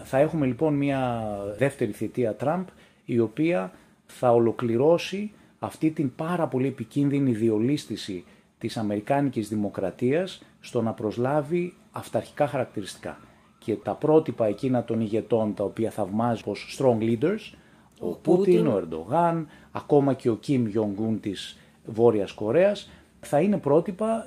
Θα 0.04 0.18
έχουμε 0.18 0.46
λοιπόν 0.46 0.74
μια 0.74 1.24
δεύτερη 1.58 1.92
θητεία 1.92 2.34
Τραμπ 2.34 2.66
η 3.04 3.18
οποία 3.18 3.72
θα 4.06 4.32
ολοκληρώσει 4.32 5.32
αυτή 5.58 5.90
την 5.90 6.14
πάρα 6.14 6.46
πολύ 6.46 6.66
επικίνδυνη 6.66 7.32
διολίστηση 7.32 8.24
της 8.58 8.76
Αμερικάνικης 8.76 9.48
Δημοκρατίας 9.48 10.42
στο 10.60 10.82
να 10.82 10.92
προσλάβει 10.92 11.74
αυταρχικά 11.90 12.46
χαρακτηριστικά. 12.46 13.18
Και 13.64 13.74
τα 13.74 13.92
πρότυπα 13.92 14.46
εκείνα 14.46 14.84
των 14.84 15.00
ηγετών 15.00 15.54
τα 15.54 15.64
οποία 15.64 15.90
θαυμάζει 15.90 16.42
ως 16.44 16.78
strong 16.78 16.98
leaders, 16.98 17.52
ο, 18.00 18.06
Πούτιν, 18.06 18.66
ο 18.66 18.76
Ερντογάν, 18.76 19.48
ακόμα 19.72 20.14
και 20.14 20.30
ο 20.30 20.36
Κιμ 20.36 20.66
Γιονγκούν 20.66 21.20
της 21.20 21.58
Βόρειας 21.84 22.32
Κορέας, 22.32 22.90
θα 23.20 23.40
είναι 23.40 23.58
πρότυπα 23.58 24.26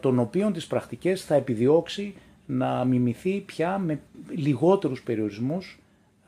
των 0.00 0.18
οποίων 0.18 0.52
τις 0.52 0.66
πρακτικές 0.66 1.24
θα 1.24 1.34
επιδιώξει 1.34 2.14
να 2.46 2.84
μιμηθεί 2.84 3.40
πια 3.40 3.78
με 3.78 4.00
λιγότερους 4.28 5.02
περιορισμούς 5.02 5.78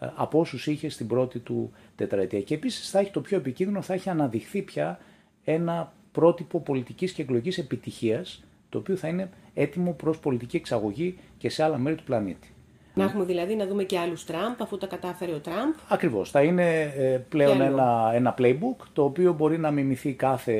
ε, 0.01 0.07
από 0.15 0.39
όσους 0.41 0.67
είχε 0.67 0.89
στην 0.89 1.07
πρώτη 1.07 1.39
του 1.39 1.73
τετραετία. 1.97 2.41
Και 2.41 2.55
επίσης 2.55 2.91
θα 2.91 2.99
έχει 2.99 3.11
το 3.11 3.21
πιο 3.21 3.37
επικίνδυνο, 3.37 3.83
θα 3.83 3.95
έχει 3.95 4.09
αναδειχθεί 4.09 4.63
πια 4.63 4.99
ένα 5.45 5.93
πρότυπο 6.13 6.61
πολιτικής 6.61 7.13
και 7.13 7.23
εκλογικής 7.23 7.59
επιτυχίας, 7.59 8.45
το 8.71 8.79
οποίο 8.79 8.97
θα 8.97 9.09
είναι 9.09 9.31
έτοιμο 9.55 9.93
προς 9.93 10.19
πολιτική 10.19 10.57
εξαγωγή 10.57 11.19
και 11.39 11.49
σε 11.51 11.63
άλλα 11.63 11.79
μέρη 11.79 11.97
του 11.97 12.05
πλανήτη. 12.05 12.49
Να 12.95 13.05
έχουμε 13.05 13.25
δηλαδή 13.25 13.55
να 13.55 13.67
δούμε 13.67 13.85
και 13.85 13.99
άλλους 13.99 14.25
Τραμπ, 14.25 14.63
αφού 14.63 14.79
τα 14.79 14.87
κατάφερε 14.87 15.33
ο 15.33 15.39
Τραμπ. 15.39 15.73
Ακριβώς. 15.89 16.31
Θα 16.31 16.43
είναι 16.43 16.81
ε, 16.97 17.21
πλέον 17.29 17.61
ένα, 17.61 18.11
ένα 18.15 18.35
playbook, 18.39 18.85
το 18.93 19.05
οποίο 19.05 19.33
μπορεί 19.33 19.59
να 19.59 19.71
μιμηθεί 19.71 20.13
κάθε 20.13 20.53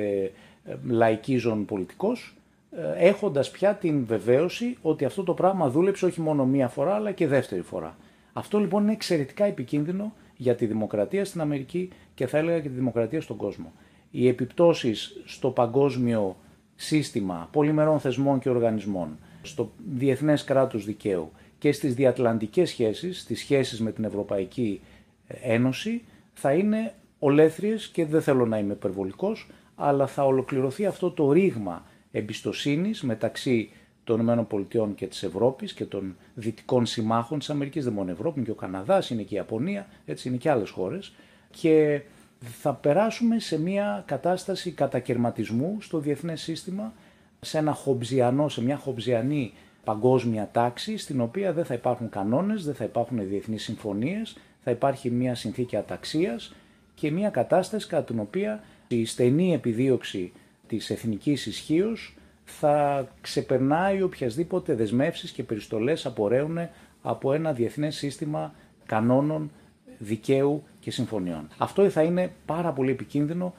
ε, 0.65 0.75
λαϊκίζον 0.87 1.65
πολιτικός, 1.65 2.35
ε, 2.71 3.09
έχοντας 3.09 3.51
πια 3.51 3.75
την 3.75 4.05
βεβαίωση 4.05 4.77
ότι 4.83 5.05
αυτό 5.05 5.23
το 5.23 5.35
πράγμα 5.35 5.69
δούλεψε 5.69 6.07
όχι 6.07 6.21
μόνο 6.21 6.45
μία 6.45 6.69
φορά, 6.69 6.95
αλλά 6.95 7.13
και 7.13 7.27
δεύτερη 7.27 7.63
φορά. 7.63 7.97
Αυτό 8.33 8.59
λοιπόν 8.59 8.83
είναι 8.83 8.93
εξαιρετικά 8.93 9.45
επικίνδυνο 9.45 10.13
για 10.37 10.55
τη 10.55 10.67
δημοκρατία 10.67 11.25
στην 11.25 11.41
Αμερική 11.41 11.89
και 12.15 12.27
θα 12.27 12.39
έλεγα 12.39 12.61
και 12.61 12.69
τη 12.69 12.75
δημοκρατία 12.75 13.21
στον 13.21 13.37
κόσμο. 13.37 13.73
Οι 14.11 14.29
επιπτώσεις 14.29 15.23
στο 15.25 15.51
παγκόσμιο 15.51 16.37
σύστημα 16.83 17.49
πολυμερών 17.53 18.01
θεσμών 18.01 18.39
και 18.39 18.49
οργανισμών, 18.49 19.19
στο 19.43 19.73
διεθνές 19.95 20.45
κράτος 20.45 20.85
δικαίου 20.85 21.31
και 21.59 21.73
στις 21.73 21.95
διατλαντικές 21.95 22.69
σχέσεις, 22.69 23.21
στις 23.21 23.39
σχέσεις 23.39 23.81
με 23.81 23.93
την 23.93 24.05
Ευρωπαϊκή 24.05 24.81
Ένωση, 25.27 26.03
θα 26.33 26.53
είναι 26.53 26.95
ολέθριες 27.19 27.89
και 27.89 28.07
δεν 28.07 28.23
θέλω 28.23 28.47
να 28.47 28.59
είμαι 28.59 28.73
υπερβολικός, 28.73 29.49
αλλά 29.77 30.07
θα 30.07 30.25
ολοκληρωθεί 30.25 30.87
αυτό 30.87 31.11
το 31.11 31.33
ρήγμα 31.33 31.85
εμπιστοσύνης 32.13 33.03
μεταξύ 33.03 33.71
των 34.05 34.21
ΗΠΑ 34.21 34.89
και 34.95 35.07
της 35.07 35.23
Ευρώπης 35.23 35.73
και 35.73 35.85
των 35.85 36.17
δυτικών 36.35 36.87
συμμάχων 36.87 37.39
της 37.39 37.51
Αμερικής, 37.51 37.85
δεν 37.85 37.93
μόνο 37.93 38.11
Ευρώπη, 38.11 38.43
και 38.43 38.51
ο 38.51 38.55
Καναδάς, 38.55 39.11
είναι 39.11 39.23
και 39.23 39.35
η 39.35 39.37
Ιαπωνία, 39.37 39.87
έτσι 40.07 40.29
είναι 40.29 40.37
και 40.37 40.51
άλλες 40.51 40.71
χώρες. 40.71 41.13
Και 41.51 42.01
θα 42.41 42.75
περάσουμε 42.75 43.39
σε 43.39 43.61
μια 43.61 44.03
κατάσταση 44.07 44.71
κατακαιρματισμού 44.71 45.77
στο 45.81 45.99
διεθνές 45.99 46.41
σύστημα, 46.41 46.93
σε 47.41 47.59
ένα 47.59 47.73
χομπζιανό, 47.73 48.49
σε 48.49 48.63
μια 48.63 48.77
χομπζιανή 48.77 49.53
παγκόσμια 49.85 50.49
τάξη, 50.53 50.97
στην 50.97 51.21
οποία 51.21 51.53
δεν 51.53 51.65
θα 51.65 51.75
υπάρχουν 51.75 52.09
κανόνες, 52.09 52.65
δεν 52.65 52.75
θα 52.75 52.85
υπάρχουν 52.85 53.29
διεθνείς 53.29 53.63
συμφωνίες, 53.63 54.37
θα 54.65 54.71
υπάρχει 54.71 55.11
μια 55.11 55.35
συνθήκη 55.35 55.77
αταξίας 55.77 56.55
και 56.95 57.11
μια 57.11 57.31
κατάσταση 57.31 57.87
κατά 57.89 58.05
την 58.05 58.21
οποία 58.21 58.63
η 58.89 59.05
στενή 59.05 59.55
επιδίωξη 59.55 60.33
της 60.67 60.91
εθνικής 60.91 61.47
ισχύως 61.47 62.15
θα 62.45 63.09
ξεπερνάει 63.21 64.03
οποιασδήποτε 64.03 64.75
δεσμεύσεις 64.75 65.31
και 65.31 65.43
περιστολές 65.43 66.07
απορρέουν 66.07 66.59
από 67.03 67.33
ένα 67.33 67.53
διεθνές 67.53 67.97
σύστημα 67.97 68.55
κανόνων, 68.87 69.51
δικαίου 69.99 70.63
και 70.81 70.91
συμφωνιών. 70.91 71.49
Αυτό 71.59 71.91
θα 71.91 72.03
είναι 72.03 72.33
πάρα 72.47 72.73
πολύ 72.73 72.91
επικίνδυνο 72.91 73.55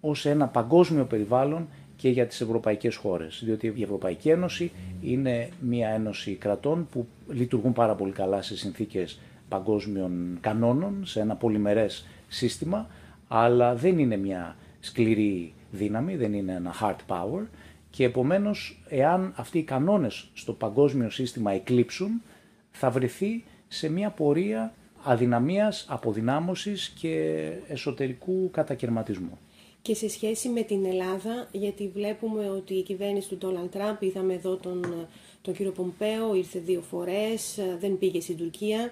ως 0.00 0.26
ένα 0.26 0.46
παγκόσμιο 0.46 1.04
περιβάλλον 1.04 1.68
και 1.96 2.08
για 2.08 2.26
τις 2.26 2.40
ευρωπαϊκές 2.40 2.96
χώρες, 2.96 3.42
διότι 3.44 3.72
η 3.76 3.82
Ευρωπαϊκή 3.82 4.28
Ένωση 4.28 4.72
είναι 5.02 5.48
μια 5.60 5.88
ένωση 5.88 6.34
κρατών 6.34 6.88
που 6.90 7.06
λειτουργούν 7.28 7.72
πάρα 7.72 7.94
πολύ 7.94 8.12
καλά 8.12 8.42
σε 8.42 8.56
συνθήκες 8.56 9.20
παγκόσμιων 9.48 10.38
κανόνων, 10.40 11.06
σε 11.06 11.20
ένα 11.20 11.36
πολυμερές 11.36 12.06
σύστημα, 12.28 12.86
αλλά 13.28 13.74
δεν 13.74 13.98
είναι 13.98 14.16
μια 14.16 14.56
σκληρή 14.80 15.52
δύναμη, 15.70 16.16
δεν 16.16 16.32
είναι 16.32 16.52
ένα 16.52 16.74
hard 16.80 16.96
power 17.06 17.42
και 17.90 18.04
επομένως 18.04 18.82
εάν 18.88 19.32
αυτοί 19.36 19.58
οι 19.58 19.62
κανόνες 19.62 20.30
στο 20.34 20.52
παγκόσμιο 20.52 21.10
σύστημα 21.10 21.52
εκλείψουν 21.52 22.22
θα 22.70 22.90
βρεθεί 22.90 23.44
σε 23.68 23.88
μια 23.88 24.10
πορεία 24.10 24.74
αδυναμίας, 25.02 25.86
αποδυνάμωσης 25.88 26.88
και 26.88 27.44
εσωτερικού 27.68 28.50
κατακαιρματισμού. 28.50 29.38
Και 29.82 29.94
σε 29.94 30.08
σχέση 30.08 30.48
με 30.48 30.62
την 30.62 30.84
Ελλάδα, 30.84 31.48
γιατί 31.52 31.88
βλέπουμε 31.94 32.50
ότι 32.50 32.74
η 32.74 32.82
κυβέρνηση 32.82 33.28
του 33.28 33.36
Ντόναλντ 33.36 33.70
Τραμπ, 33.70 34.02
είδαμε 34.02 34.34
εδώ 34.34 34.56
τον, 34.56 35.06
τον 35.42 35.54
κύριο 35.54 35.72
Πομπέο, 35.72 36.34
ήρθε 36.34 36.58
δύο 36.58 36.80
φορές, 36.80 37.58
δεν 37.80 37.98
πήγε 37.98 38.20
στην 38.20 38.36
Τουρκία 38.36 38.90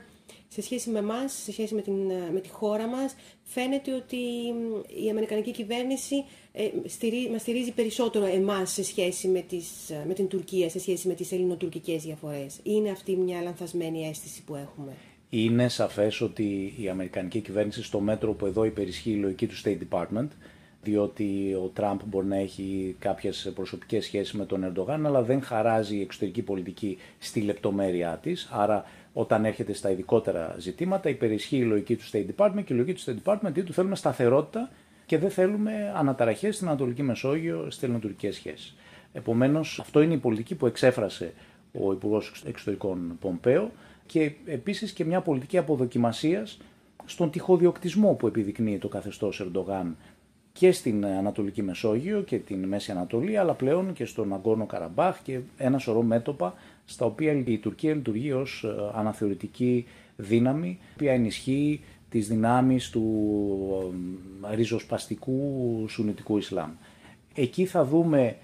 σε 0.49 0.63
σχέση 0.63 0.91
με 0.91 0.99
εμάς, 0.99 1.33
σε 1.33 1.53
σχέση 1.53 1.75
με, 1.75 1.83
την, 1.83 1.95
με 2.33 2.41
τη 2.41 2.49
χώρα 2.49 2.87
μας, 2.87 3.15
φαίνεται 3.45 3.95
ότι 3.95 4.17
η 5.05 5.11
Αμερικανική 5.11 5.51
κυβέρνηση 5.51 6.25
ε, 6.53 6.69
στηρί, 6.85 7.29
μας 7.31 7.41
στηρίζει 7.41 7.73
περισσότερο 7.73 8.25
εμάς 8.25 8.73
σε 8.73 8.85
σχέση 8.85 9.29
με, 9.29 9.41
τις, 9.41 9.69
με 10.07 10.15
την 10.15 10.29
Τουρκία, 10.29 10.69
σε 10.69 10.79
σχέση 10.81 11.09
με 11.09 11.15
τις 11.15 11.33
ελληνοτουρκικές 11.33 12.03
διαφορές. 12.03 12.61
Είναι 12.63 12.91
αυτή 12.91 13.17
μια 13.17 13.43
λανθασμένη 13.43 14.09
αίσθηση 14.09 14.43
που 14.43 14.55
έχουμε. 14.55 14.93
Είναι 15.31 15.69
σαφές 15.69 16.21
ότι 16.21 16.75
η 16.79 16.89
Αμερικανική 16.89 17.41
κυβέρνηση 17.41 17.83
στο 17.83 18.01
μέτρο 18.01 18.33
που 18.33 18.47
εδώ 18.47 18.65
υπερισχύει 18.65 19.11
η 19.11 19.17
λογική 19.17 19.47
του 19.47 19.55
State 19.65 19.79
Department, 19.91 20.29
διότι 20.83 21.55
ο 21.55 21.71
Τραμπ 21.75 22.01
μπορεί 22.05 22.27
να 22.27 22.37
έχει 22.37 22.97
κάποιες 22.99 23.53
προσωπικές 23.55 24.05
σχέσεις 24.05 24.33
με 24.33 24.45
τον 24.47 24.65
Ερντογάν, 24.65 25.07
αλλά 25.07 25.23
δεν 25.23 25.43
χαράζει 25.43 25.97
η 25.97 26.01
εξωτερική 26.01 26.43
πολιτική 26.43 26.99
στη 27.19 27.41
λεπτομέρειά 27.41 28.19
της, 28.23 28.49
άρα 28.53 28.85
όταν 29.13 29.45
έρχεται 29.45 29.73
στα 29.73 29.91
ειδικότερα 29.91 30.55
ζητήματα, 30.59 31.09
υπερισχύει 31.09 31.57
η 31.57 31.65
λογική 31.65 31.97
του 31.97 32.05
State 32.13 32.27
Department 32.37 32.65
και 32.65 32.73
η 32.73 32.77
λογική 32.77 33.05
του 33.05 33.11
State 33.11 33.29
Department 33.29 33.51
είναι 33.51 33.61
ότι 33.61 33.73
θέλουμε 33.73 33.97
σταθερότητα 33.97 34.71
και 35.07 35.19
δεν 35.19 35.31
θέλουμε 35.31 35.93
αναταραχές 35.97 36.55
στην 36.55 36.69
Ανατολική 36.69 37.03
Μεσόγειο 37.03 37.71
στις 37.71 37.83
ελληνοτουρκικές 37.83 38.35
σχέσεις. 38.35 38.75
Επομένως, 39.13 39.79
αυτό 39.81 40.01
είναι 40.01 40.15
η 40.15 40.19
πολιτική 40.19 40.55
που 40.55 40.67
εξέφρασε 40.67 41.33
ο 41.73 41.93
Υπουργός 41.93 42.43
Εξωτερικών 42.47 43.17
Πομπέο 43.21 43.71
και 44.09 44.33
επίσης 44.45 44.93
και 44.93 45.05
μια 45.05 45.21
πολιτική 45.21 45.59
αποδοκιμασίας 45.59 46.59
στον 47.05 47.31
τυχοδιοκτισμό 47.31 48.13
που 48.13 48.27
επιδεικνύει 48.27 48.79
το 48.79 48.89
καθεστώς 48.89 49.41
Ερντογάν 49.41 49.97
και 50.53 50.73
στην 50.73 51.07
Ανατολική 51.07 51.63
Μεσόγειο 51.63 52.23
και 52.23 52.39
την 52.39 52.65
Μέση 52.65 52.91
Ανατολή, 52.91 53.37
αλλά 53.37 53.53
πλέον 53.53 53.93
και 53.93 54.05
στον 54.05 54.33
Αγκόνο 54.33 54.67
Καραμπάχ 54.67 55.19
και 55.23 55.41
ένα 55.57 55.79
σωρό 55.79 56.03
μέτωπα 56.03 56.55
στα 56.85 57.07
οποία 57.07 57.33
η 57.33 57.59
Τουρκία 57.59 57.95
λειτουργεί 57.95 58.33
ως 58.33 58.65
ε, 58.65 58.99
αναθεωρητική 58.99 59.87
δύναμη, 60.17 60.69
η 60.69 60.93
οποία 60.95 61.13
ενισχύει 61.13 61.81
τις 62.09 62.29
δυνάμεις 62.29 62.91
του 62.91 63.05
ε, 64.51 64.55
ριζοσπαστικού 64.55 65.85
σουνητικού 65.89 66.39
Ισλάμ. 66.39 66.71
Εκεί 67.35 67.65
θα 67.65 67.85
δούμε 67.85 68.37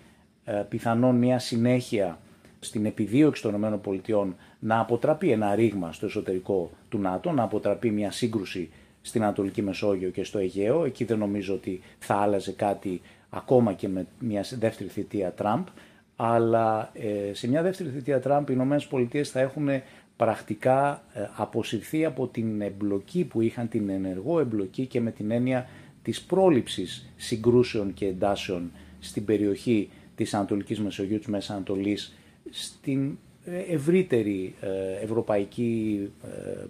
ε, 0.45 0.53
πιθανόν 0.69 1.17
μια 1.17 1.39
συνέχεια 1.39 2.19
στην 2.65 2.87
επιδίωξη 2.87 3.43
των 3.43 3.55
ΗΠΑ 3.55 4.37
να 4.59 4.81
αποτραπεί 4.81 5.31
ένα 5.31 5.55
ρήγμα 5.55 5.93
στο 5.93 6.07
εσωτερικό 6.07 6.71
του 6.89 6.99
ΝΑΤΟ, 6.99 7.33
να 7.33 7.43
αποτραπεί 7.43 7.91
μια 7.91 8.11
σύγκρουση 8.11 8.71
στην 9.03 9.23
Ανατολική 9.23 9.63
Μεσόγειο 9.63 10.11
και 10.11 10.25
στο 10.25 10.39
Αιγαίο. 10.39 10.85
Εκεί 10.85 11.05
δεν 11.05 11.19
νομίζω 11.19 11.55
ότι 11.55 11.81
θα 11.99 12.15
άλλαζε 12.15 12.53
κάτι 12.53 13.01
ακόμα 13.31 13.73
και 13.73 13.89
με 13.89 14.07
μια 14.19 14.45
δεύτερη 14.59 14.89
θητεία 14.89 15.33
Τραμπ 15.33 15.67
αλλά 16.17 16.91
ε, 16.93 17.35
σε 17.35 17.49
μια 17.49 17.63
δεύτερη 17.63 17.89
θητεία 17.89 18.21
Τραμπ 18.21 18.49
οι 18.49 18.53
Ηνωμένες 18.55 18.87
Πολιτείες 18.87 19.31
θα 19.31 19.41
έχουν 19.41 19.69
πρακτικά 20.17 21.05
ε, 21.15 21.21
αποσυρθεί 21.37 22.05
από 22.05 22.27
την 22.27 22.61
εμπλοκή 22.61 23.25
που 23.25 23.41
είχαν, 23.41 23.69
την 23.69 23.89
ενεργό 23.89 24.41
εμπλοκή 24.41 24.87
και 24.87 25.01
με 25.01 25.11
την 25.11 25.31
έννοια 25.31 25.69
της 26.03 26.23
πρόληψης 26.23 27.13
συγκρούσεων 27.17 27.95
και 27.95 28.07
εντάσεων 28.07 28.71
στην 29.01 29.25
περιοχή 29.25 29.91
της 30.15 30.35
Ανατολικής 30.35 30.81
Μεσογείου, 30.81 31.19
της 31.19 31.27
Μέσης 31.27 31.51
Ανατολής, 31.51 32.15
στην 32.51 33.19
ε, 33.45 33.59
ευρύτερη 33.59 34.55
ευρωπαϊκή 35.03 36.11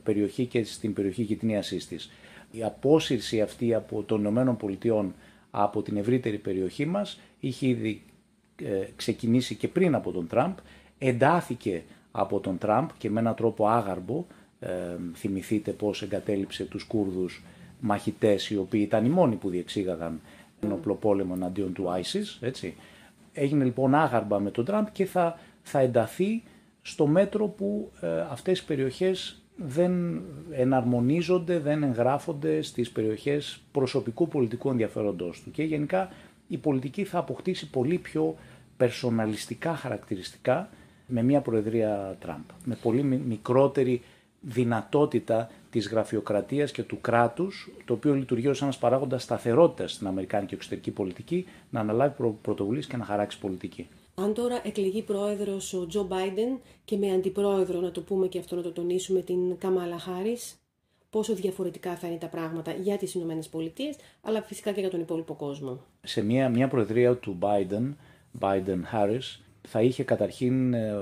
περιοχή 0.03 0.47
και 0.47 0.65
στην 0.65 0.93
περιοχή 0.93 1.23
γειτνίασής 1.23 1.87
της. 1.89 2.11
Η 2.51 2.65
απόσυρση 2.65 3.41
αυτή 3.41 3.75
από 3.75 4.03
των 4.03 4.21
Ηνωμένων 4.21 4.57
Πολιτειών 4.57 5.15
από 5.51 5.83
την 5.83 5.97
ευρύτερη 5.97 6.39
περιοχή 6.39 6.87
μας 6.87 7.21
είχε 7.41 7.67
ήδη 7.67 8.03
ε, 8.63 8.87
ξεκινήσει 8.97 9.55
και 9.55 9.69
πριν 9.69 9.95
από 9.95 10.13
τον 10.13 10.27
Τραμπ, 10.27 10.57
εντάθηκε 10.99 11.83
από 12.13 12.41
τον 12.41 12.59
Τραμπ 12.59 12.89
και 12.99 13.11
με 13.11 13.21
έναν 13.21 13.35
τρόπο 13.35 13.69
άγαρμπο, 13.69 14.27
ε, 14.61 14.71
θυμηθείτε 15.15 15.71
πώς 15.71 16.03
εγκατέλειψε 16.03 16.65
τους 16.65 16.85
Κούρδους 16.85 17.43
μαχητές 17.81 18.51
οι 18.51 18.57
οποίοι 18.57 18.81
ήταν 18.85 19.05
οι 19.05 19.09
μόνοι 19.09 19.35
που 19.35 19.49
διεξήγαγαν 19.49 20.21
ενόπλο 20.61 20.95
πόλεμο 20.95 21.33
εναντίον 21.37 21.73
του 21.73 21.85
ISIS, 21.85 22.39
έτσι. 22.41 22.75
Έγινε 23.33 23.65
λοιπόν 23.65 23.95
άγαρμπα 23.95 24.39
με 24.39 24.51
τον 24.51 24.65
Τραμπ 24.65 24.87
και 24.93 25.05
θα, 25.05 25.39
θα 25.65 25.79
ενταθεί 25.79 26.43
στο 26.83 27.07
μέτρο 27.07 27.47
που 27.47 27.91
ε, 28.01 28.21
αυτές 28.21 28.59
οι 28.59 28.65
περιοχές 28.65 29.43
δεν 29.57 30.23
εναρμονίζονται, 30.51 31.59
δεν 31.59 31.83
εγγράφονται 31.83 32.63
στις 32.63 32.91
περιοχές 32.91 33.61
προσωπικού 33.73 34.29
πολιτικού 34.29 34.71
ενδιαφέροντός 34.71 35.43
του. 35.43 35.51
Και 35.51 35.63
γενικά 35.63 36.09
η 36.49 36.57
πολιτική 36.59 37.05
θα 37.05 37.19
αποκτήσει 37.19 37.71
πολύ 37.71 37.99
πιο 37.99 38.37
περσοναλιστικά 38.77 39.75
χαρακτηριστικά 39.75 40.69
με 41.07 41.23
μια 41.23 41.41
προεδρία 41.41 42.17
Τραμπ. 42.21 42.45
Με 42.65 42.75
πολύ 42.83 43.03
μικρότερη 43.03 44.03
δυνατότητα 44.41 45.51
της 45.71 45.89
γραφειοκρατίας 45.89 46.71
και 46.73 46.83
του 46.83 47.01
κράτους, 47.01 47.71
το 47.85 47.93
οποίο 47.93 48.15
λειτουργεί 48.15 48.49
ως 48.49 48.63
ένας 48.63 48.79
παράγοντας 48.79 49.23
σταθερότητας 49.23 49.93
στην 49.93 50.07
Αμερικάνικη 50.07 50.55
εξωτερική 50.55 50.91
πολιτική, 50.91 51.47
να 51.71 51.81
αναλάβει 51.81 52.15
πρωτοβουλίες 52.43 52.87
και 52.87 52.97
να 52.97 53.05
χαράξει 53.05 53.39
πολιτική. 53.39 53.89
Αν 54.15 54.35
τώρα 54.35 54.61
εκλεγεί 54.65 55.03
πρόεδρος 55.03 55.73
ο 55.75 55.87
Τζο 55.87 56.05
Μπάιντεν 56.05 56.61
και 56.85 56.97
με 56.97 57.13
αντιπρόεδρο, 57.13 57.81
να 57.81 57.91
το 57.91 58.01
πούμε 58.01 58.27
και 58.27 58.39
αυτό 58.39 58.57
να 58.57 58.63
το 58.63 58.73
τονίσουμε, 58.73 59.21
την 59.21 59.59
Καμάλα 59.59 59.99
Χάρης, 59.99 60.59
πόσο 61.11 61.35
διαφορετικά 61.35 61.97
θα 61.97 62.07
είναι 62.07 62.17
τα 62.17 62.27
πράγματα 62.27 62.73
για 62.73 62.97
τις 62.97 63.15
Ηνωμένες 63.15 63.49
Πολιτείες, 63.49 63.97
αλλά 64.21 64.43
φυσικά 64.43 64.73
και 64.73 64.81
για 64.81 64.91
τον 64.91 65.01
υπόλοιπο 65.01 65.35
κόσμο. 65.35 65.81
Σε 66.03 66.23
μια, 66.23 66.49
μια 66.49 66.69
προεδρία 66.69 67.17
του 67.17 67.39
Biden, 67.41 67.95
Biden-Harris, 68.41 69.41
θα 69.69 69.83
είχε 69.83 70.03
καταρχήν 70.03 70.75
ε, 70.75 70.95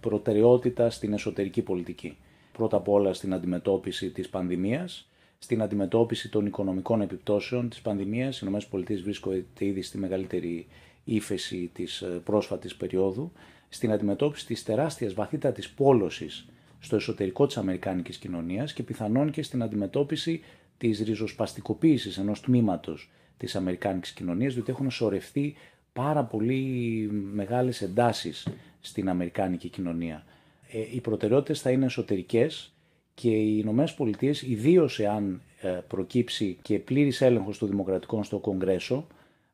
προτεραιότητα 0.00 0.90
στην 0.90 1.12
εσωτερική 1.12 1.62
πολιτική. 1.62 2.16
Πρώτα 2.52 2.76
απ' 2.76 2.88
όλα 2.88 3.12
στην 3.12 3.34
αντιμετώπιση 3.34 4.10
της 4.10 4.28
πανδημίας, 4.28 5.08
στην 5.38 5.62
αντιμετώπιση 5.62 6.30
των 6.30 6.46
οικονομικών 6.46 7.00
επιπτώσεων 7.00 7.68
της 7.68 7.80
πανδημίας. 7.80 8.40
Οι 8.40 8.46
ΗΠΑ 8.46 8.80
βρίσκονται 9.02 9.44
ήδη 9.58 9.82
στη 9.82 9.98
μεγαλύτερη 9.98 10.66
ύφεση 11.04 11.70
της 11.72 12.00
ε, 12.00 12.06
πρόσφατης 12.06 12.76
περίοδου, 12.76 13.32
στην 13.68 13.92
αντιμετώπιση 13.92 14.46
της 14.46 14.62
τεράστιας 14.62 15.14
βαθύτατης 15.14 15.70
πόλωσης 15.70 16.46
στο 16.78 16.96
εσωτερικό 16.96 17.46
της 17.46 17.56
Αμερικάνικης 17.56 18.16
κοινωνίας 18.16 18.72
και 18.72 18.82
πιθανόν 18.82 19.30
και 19.30 19.42
στην 19.42 19.62
αντιμετώπιση 19.62 20.40
της 20.78 21.00
ριζοσπαστικοποίησης 21.00 22.18
ενός 22.18 22.40
τμήματος 22.40 23.10
της 23.36 23.56
Αμερικάνικης 23.56 24.12
κοινωνίας, 24.12 24.54
διότι 24.54 24.70
έχουν 24.70 24.90
σωρευτεί 24.90 25.54
πάρα 25.92 26.24
πολύ 26.24 27.08
μεγάλες 27.32 27.82
εντάσεις 27.82 28.48
στην 28.80 29.08
Αμερικάνικη 29.08 29.68
κοινωνία. 29.68 30.24
Ε, 30.70 30.78
οι 30.94 31.00
προτεραιότητες 31.00 31.60
θα 31.60 31.70
είναι 31.70 31.84
εσωτερικές 31.84 32.74
και 33.14 33.30
οι 33.30 33.56
Ηνωμένες 33.60 33.94
Πολιτείες, 33.94 34.42
ιδίως 34.42 35.00
εάν 35.00 35.42
ε, 35.60 35.68
προκύψει 35.68 36.58
και 36.62 36.78
πλήρης 36.78 37.20
έλεγχος 37.20 37.58
των 37.58 37.68
δημοκρατικών 37.68 38.24
στο 38.24 38.38
Κογκρέσο, 38.38 39.06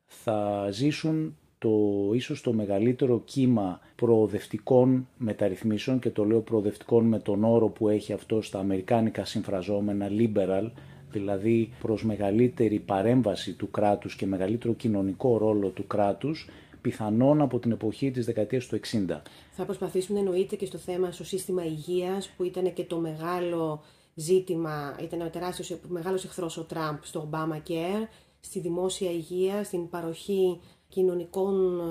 θα 0.05 0.67
ζήσουν 0.71 1.37
το 1.61 2.09
ίσως 2.13 2.41
το 2.41 2.53
μεγαλύτερο 2.53 3.21
κύμα 3.25 3.79
προοδευτικών 3.95 5.07
μεταρρυθμίσεων 5.17 5.99
και 5.99 6.09
το 6.09 6.25
λέω 6.25 6.39
προοδευτικών 6.39 7.05
με 7.05 7.19
τον 7.19 7.43
όρο 7.43 7.67
που 7.67 7.89
έχει 7.89 8.13
αυτό 8.13 8.41
στα 8.41 8.59
αμερικάνικα 8.59 9.25
συμφραζόμενα 9.25 10.07
liberal, 10.09 10.71
δηλαδή 11.11 11.73
προς 11.81 12.03
μεγαλύτερη 12.03 12.79
παρέμβαση 12.79 13.53
του 13.53 13.71
κράτους 13.71 14.15
και 14.15 14.25
μεγαλύτερο 14.25 14.73
κοινωνικό 14.73 15.37
ρόλο 15.37 15.69
του 15.69 15.87
κράτους, 15.87 16.49
πιθανόν 16.81 17.41
από 17.41 17.59
την 17.59 17.71
εποχή 17.71 18.11
της 18.11 18.25
δεκαετίας 18.25 18.65
του 18.65 18.75
60. 18.75 19.21
Θα 19.51 19.65
προσπαθήσουν 19.65 20.17
εννοείται 20.17 20.55
και 20.55 20.65
στο 20.65 20.77
θέμα 20.77 21.11
στο 21.11 21.23
σύστημα 21.23 21.65
υγείας 21.65 22.29
που 22.37 22.43
ήταν 22.43 22.73
και 22.73 22.83
το 22.83 22.97
μεγάλο 22.97 23.81
ζήτημα, 24.13 24.97
ήταν 25.03 25.21
ο 25.21 25.29
τεράστιος 25.29 25.79
μεγάλος 25.87 26.23
εχθρός 26.23 26.57
ο 26.57 26.63
Τραμπ 26.63 26.97
στο 27.01 27.29
Obama 27.31 27.69
Care, 27.71 28.07
στη 28.39 28.59
δημόσια 28.59 29.11
υγεία, 29.11 29.63
στην 29.63 29.89
παροχή 29.89 30.59
κοινωνικών 30.91 31.81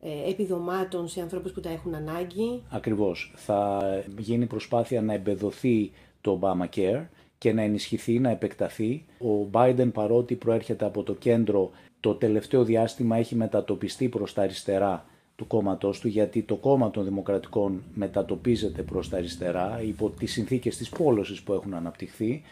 ε, 0.00 0.30
επιδομάτων 0.30 1.08
σε 1.08 1.20
ανθρώπους 1.20 1.52
που 1.52 1.60
τα 1.60 1.70
έχουν 1.70 1.94
ανάγκη. 1.94 2.62
Ακριβώς. 2.70 3.32
Θα 3.36 3.80
γίνει 4.18 4.46
προσπάθεια 4.46 5.02
να 5.02 5.14
εμπεδοθεί 5.14 5.90
το 6.20 6.40
Obamacare 6.42 7.06
και 7.38 7.52
να 7.52 7.62
ενισχυθεί, 7.62 8.18
να 8.18 8.30
επεκταθεί. 8.30 9.04
Ο 9.18 9.48
Biden 9.52 9.88
παρότι 9.92 10.34
προέρχεται 10.34 10.84
από 10.84 11.02
το 11.02 11.14
κέντρο 11.14 11.70
το 12.00 12.14
τελευταίο 12.14 12.64
διάστημα 12.64 13.16
έχει 13.16 13.34
μετατοπιστεί 13.34 14.08
προς 14.08 14.32
τα 14.32 14.42
αριστερά 14.42 15.06
του 15.36 15.46
κόμματός 15.46 16.00
του 16.00 16.08
γιατί 16.08 16.42
το 16.42 16.56
κόμμα 16.56 16.90
των 16.90 17.04
Δημοκρατικών 17.04 17.82
μετατοπίζεται 17.94 18.82
προς 18.82 19.08
τα 19.08 19.16
αριστερά 19.16 19.80
υπό 19.86 20.10
τις 20.10 20.32
συνθήκες 20.32 20.76
της 20.76 20.88
πόλωσης 20.88 21.42
που 21.42 21.52
έχουν 21.52 21.74
αναπτυχθεί 21.74 22.42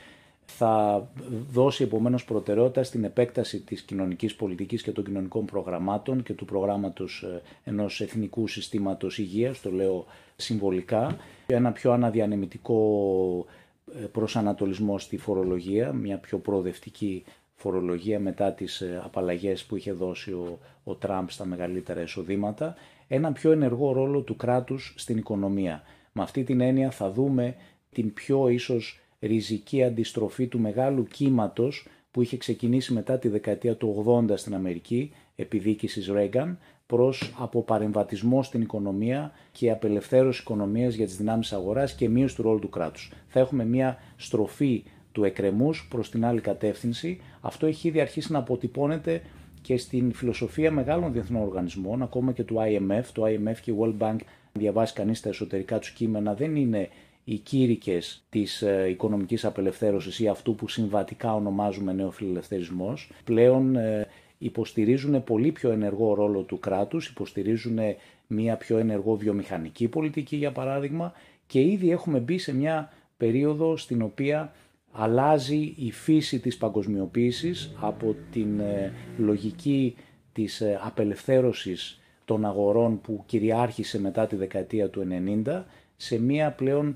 θα 0.57 1.07
δώσει 1.51 1.83
επομένως 1.85 2.25
προτεραιότητα 2.25 2.83
στην 2.83 3.05
επέκταση 3.05 3.61
της 3.61 3.83
κοινωνικής 3.83 4.35
πολιτικής 4.35 4.83
και 4.83 4.93
των 4.93 5.05
κοινωνικών 5.05 5.45
προγραμμάτων 5.45 6.23
και 6.23 6.33
του 6.33 6.45
προγράμματος 6.45 7.23
ε, 7.23 7.43
ενός 7.65 8.01
εθνικού 8.01 8.47
συστήματος 8.47 9.19
υγείας, 9.19 9.61
το 9.61 9.71
λέω 9.71 10.07
συμβολικά, 10.37 11.17
ένα 11.47 11.73
πιο 11.73 11.93
αναδιανεμητικό 11.93 13.47
ε, 13.95 14.05
προσανατολισμό 14.07 14.99
στη 14.99 15.17
φορολογία, 15.17 15.93
μια 15.93 16.19
πιο 16.19 16.39
προοδευτική 16.39 17.25
φορολογία 17.55 18.21
μετά 18.21 18.53
τις 18.53 18.81
ε, 18.81 19.01
απαλλαγές 19.05 19.65
που 19.65 19.77
είχε 19.77 19.93
δώσει 19.93 20.33
ο, 20.33 20.59
ο 20.85 20.95
Τραμπ 20.95 21.29
στα 21.29 21.45
μεγαλύτερα 21.45 22.03
εισοδήματα, 22.03 22.75
ένα 23.09 23.33
πιο 23.33 23.53
ενεργό 23.53 23.93
ρόλο 23.93 24.21
του 24.21 24.37
κράτους 24.37 24.95
στην 24.97 25.17
οικονομία. 25.17 25.83
Με 26.13 26.23
αυτή 26.23 26.45
την 26.45 26.61
έννοια 26.61 26.91
θα 26.91 27.11
δούμε 27.11 27.57
την 27.93 28.13
πιο 28.13 28.49
ίσως 28.49 29.01
ριζική 29.21 29.83
αντιστροφή 29.83 30.47
του 30.47 30.59
μεγάλου 30.59 31.05
κύματος 31.05 31.87
που 32.11 32.23
είχε 32.23 32.37
ξεκινήσει 32.37 32.93
μετά 32.93 33.19
τη 33.19 33.29
δεκαετία 33.29 33.77
του 33.77 34.05
80 34.31 34.33
στην 34.35 34.55
Αμερική, 34.55 35.13
επιδίκησης 35.37 36.09
Ρέγκαν, 36.09 36.59
προς 36.87 37.35
αποπαρεμβατισμό 37.39 38.43
στην 38.43 38.61
οικονομία 38.61 39.33
και 39.53 39.71
απελευθέρωση 39.71 40.41
οικονομίας 40.41 40.95
για 40.95 41.07
τις 41.07 41.17
δυνάμεις 41.17 41.53
αγοράς 41.53 41.95
και 41.95 42.09
μείωση 42.09 42.37
του 42.37 42.43
ρόλου 42.43 42.59
του 42.59 42.69
κράτους. 42.69 43.13
Θα 43.29 43.41
έχουμε 43.41 43.65
μια 43.65 43.99
στροφή 44.17 44.85
του 45.13 45.25
εκκρεμούς 45.25 45.87
προς 45.91 46.11
την 46.11 46.25
άλλη 46.25 46.41
κατεύθυνση. 46.41 47.21
Αυτό 47.41 47.67
έχει 47.67 47.89
ήδη 47.89 48.01
αρχίσει 48.01 48.33
να 48.33 48.39
αποτυπώνεται 48.39 49.23
και 49.63 49.77
στην 49.77 50.13
φιλοσοφία 50.13 50.71
μεγάλων 50.71 51.13
διεθνών 51.13 51.43
οργανισμών, 51.43 52.03
ακόμα 52.03 52.33
και 52.33 52.45
του 52.45 52.57
IMF. 52.59 53.05
Το 53.13 53.25
IMF 53.25 53.57
και 53.63 53.71
η 53.71 53.77
World 53.81 53.99
Bank, 53.99 54.17
διαβάσει 54.53 54.95
κανείς 54.95 55.21
τα 55.21 55.29
εσωτερικά 55.29 55.79
τους 55.79 55.91
κείμενα, 55.91 56.35
δεν 56.35 56.57
είναι 56.57 56.89
οι 57.25 57.37
κήρυκες 57.37 58.23
της 58.31 58.63
ε, 58.63 58.87
οικονομικής 58.89 59.45
απελευθέρωσης 59.45 60.21
ή 60.21 60.29
αυτού 60.29 60.55
που 60.55 60.69
συμβατικά 60.69 61.35
ονομάζουμε 61.35 61.93
νεοφιλελευθερισμός 61.93 63.11
πλέον 63.25 63.77
ε, 63.77 64.07
υποστηρίζουν 64.39 65.25
πολύ 65.25 65.53
πιο 65.53 65.71
ενεργό 65.71 66.15
ρόλο 66.15 66.41
του 66.41 66.59
κράτους, 66.59 67.09
υποστηρίζουν 67.09 67.79
μια 68.27 68.57
πιο 68.57 68.79
ενεργό 68.79 69.17
βιομηχανική 69.17 69.89
πολιτική 69.89 70.37
για 70.37 70.53
παράδειγμα 70.53 71.13
και 71.47 71.61
ήδη 71.61 71.91
έχουμε 71.91 72.19
μπει 72.19 72.39
σε 72.39 72.55
μια 72.55 72.93
περίοδο 73.17 73.77
στην 73.77 74.03
οποία 74.03 74.53
αλλάζει 74.93 75.75
η 75.77 75.93
φύση 75.93 76.39
της 76.39 76.57
παγκοσμιοποίησης 76.57 77.75
από 77.81 78.17
την 78.33 78.61
ε, 78.61 78.93
λογική 79.17 79.97
της 80.33 80.63
απελευθέρωσης 80.85 82.01
των 82.25 82.45
αγορών 82.45 83.01
που 83.01 83.23
κυριάρχησε 83.27 84.01
μετά 84.01 84.27
τη 84.27 84.37
δεκαετία 84.37 84.89
του 84.89 85.09
90 85.45 85.63
σε 85.97 86.21
μια 86.21 86.51
πλέον 86.51 86.89
ε, 86.89 86.95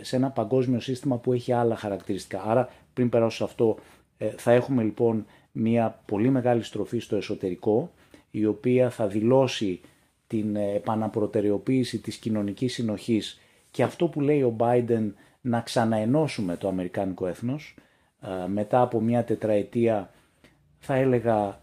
σε 0.00 0.16
ένα 0.16 0.30
παγκόσμιο 0.30 0.80
σύστημα 0.80 1.16
που 1.16 1.32
έχει 1.32 1.52
άλλα 1.52 1.76
χαρακτηριστικά. 1.76 2.42
Άρα 2.42 2.68
πριν 2.92 3.08
περάσω 3.08 3.36
σε 3.36 3.44
αυτό 3.44 3.76
ε, 4.18 4.28
θα 4.36 4.52
έχουμε 4.52 4.82
λοιπόν 4.82 5.26
μια 5.52 6.00
πολύ 6.06 6.30
μεγάλη 6.30 6.62
στροφή 6.62 6.98
στο 6.98 7.16
εσωτερικό 7.16 7.90
η 8.30 8.46
οποία 8.46 8.90
θα 8.90 9.06
δηλώσει 9.06 9.80
την 10.26 10.56
ε, 10.56 10.74
επαναπροτεραιοποίηση 10.74 11.98
της 11.98 12.16
κοινωνικής 12.16 12.72
συνοχής 12.72 13.40
και 13.70 13.82
αυτό 13.82 14.08
που 14.08 14.20
λέει 14.20 14.42
ο 14.42 14.56
Biden 14.58 15.12
να 15.40 15.60
ξαναενώσουμε 15.60 16.56
το 16.56 16.68
αμερικάνικο 16.68 17.26
έθνος 17.26 17.74
μετά 18.46 18.80
από 18.80 19.00
μια 19.00 19.24
τετραετία 19.24 20.10
θα 20.78 20.94
έλεγα 20.94 21.60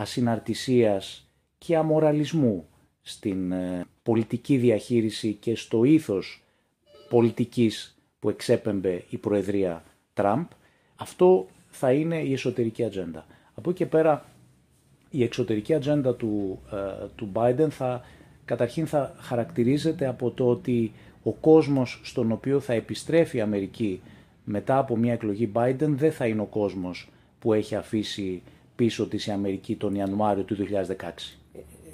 ασυναρτησίας 0.00 1.30
και 1.58 1.76
αμοραλισμού 1.76 2.68
στην 3.02 3.54
πολιτική 4.02 4.56
διαχείριση 4.56 5.32
και 5.32 5.56
στο 5.56 5.84
ήθος 5.84 6.42
πολιτικής 7.10 7.98
που 8.18 8.28
εξέπεμπε 8.28 9.04
η 9.08 9.16
Προεδρία 9.16 9.82
Τραμπ, 10.14 10.44
αυτό 10.96 11.46
θα 11.70 11.92
είναι 11.92 12.20
η 12.20 12.32
εσωτερική 12.32 12.84
ατζέντα. 12.84 13.26
Από 13.54 13.70
εκεί 13.70 13.78
και 13.78 13.86
πέρα 13.86 14.24
η 15.10 15.22
εξωτερική 15.22 15.74
ατζέντα 15.74 16.14
του, 16.14 16.58
ε, 16.72 17.06
του 17.16 17.32
Biden 17.34 17.68
θα, 17.70 18.04
καταρχήν 18.44 18.86
θα 18.86 19.14
χαρακτηρίζεται 19.18 20.06
από 20.06 20.30
το 20.30 20.48
ότι 20.48 20.92
ο 21.22 21.32
κόσμος 21.32 22.00
στον 22.04 22.32
οποίο 22.32 22.60
θα 22.60 22.72
επιστρέφει 22.72 23.36
η 23.36 23.40
Αμερική 23.40 24.00
μετά 24.44 24.78
από 24.78 24.96
μια 24.96 25.12
εκλογή 25.12 25.52
Biden 25.54 25.88
δεν 25.88 26.12
θα 26.12 26.26
είναι 26.26 26.40
ο 26.40 26.46
κόσμος 26.46 27.08
που 27.38 27.52
έχει 27.52 27.74
αφήσει 27.74 28.42
πίσω 28.76 29.06
της 29.06 29.26
η 29.26 29.30
Αμερική 29.30 29.76
τον 29.76 29.94
Ιανουάριο 29.94 30.42
του 30.42 30.56
2016. 30.56 31.39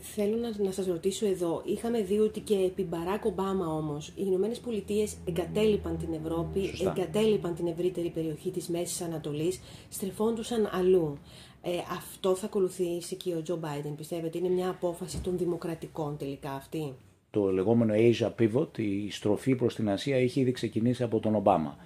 Θέλω 0.00 0.37
να, 0.37 0.64
να 0.64 0.70
σας 0.72 0.87
ρωτήσω 0.87 1.26
εδώ, 1.26 1.62
είχαμε 1.64 2.00
δει 2.00 2.18
ότι 2.18 2.40
και 2.40 2.54
επί 2.54 2.82
Μπαράκ 2.82 3.24
Ομπάμα 3.24 3.66
όμως, 3.66 4.09
οι 4.09 4.12
Ηνωμένες 4.26 4.59
Πολιτείες 4.59 5.16
εγκατέλειπαν 5.28 5.96
την 5.98 6.09
Ευρώπη, 6.24 6.66
Σωστά. 6.66 6.94
εγκατέλειπαν 6.96 7.54
την 7.54 7.66
ευρύτερη 7.66 8.11
περιοχή 8.11 8.50
της 8.50 8.68
Μέσης 8.68 9.00
Ανατολής, 9.00 9.61
στρεφόντουσαν 9.88 10.70
αλλού. 10.72 11.18
Ε, 11.62 11.70
αυτό 11.90 12.35
θα 12.35 12.46
ακολουθήσει 12.46 13.16
και 13.16 13.35
ο 13.35 13.42
Τζο 13.42 13.56
Μπάιντεν, 13.56 13.94
πιστεύετε, 13.94 14.38
είναι 14.38 14.48
μια 14.48 14.68
απόφαση 14.68 15.20
των 15.20 15.38
δημοκρατικών 15.38 16.16
τελικά 16.16 16.52
αυτή; 16.52 16.94
το 17.30 17.52
λεγόμενο 17.52 17.94
Asia 17.96 18.30
Pivot, 18.38 18.78
η 18.78 19.11
στροφή 19.11 19.54
προς 19.54 19.74
την 19.74 19.90
Ασία, 19.90 20.18
είχε 20.18 20.40
ήδη 20.40 20.52
ξεκινήσει 20.52 21.02
από 21.02 21.20
τον 21.20 21.35
Ομπάμα. 21.35 21.76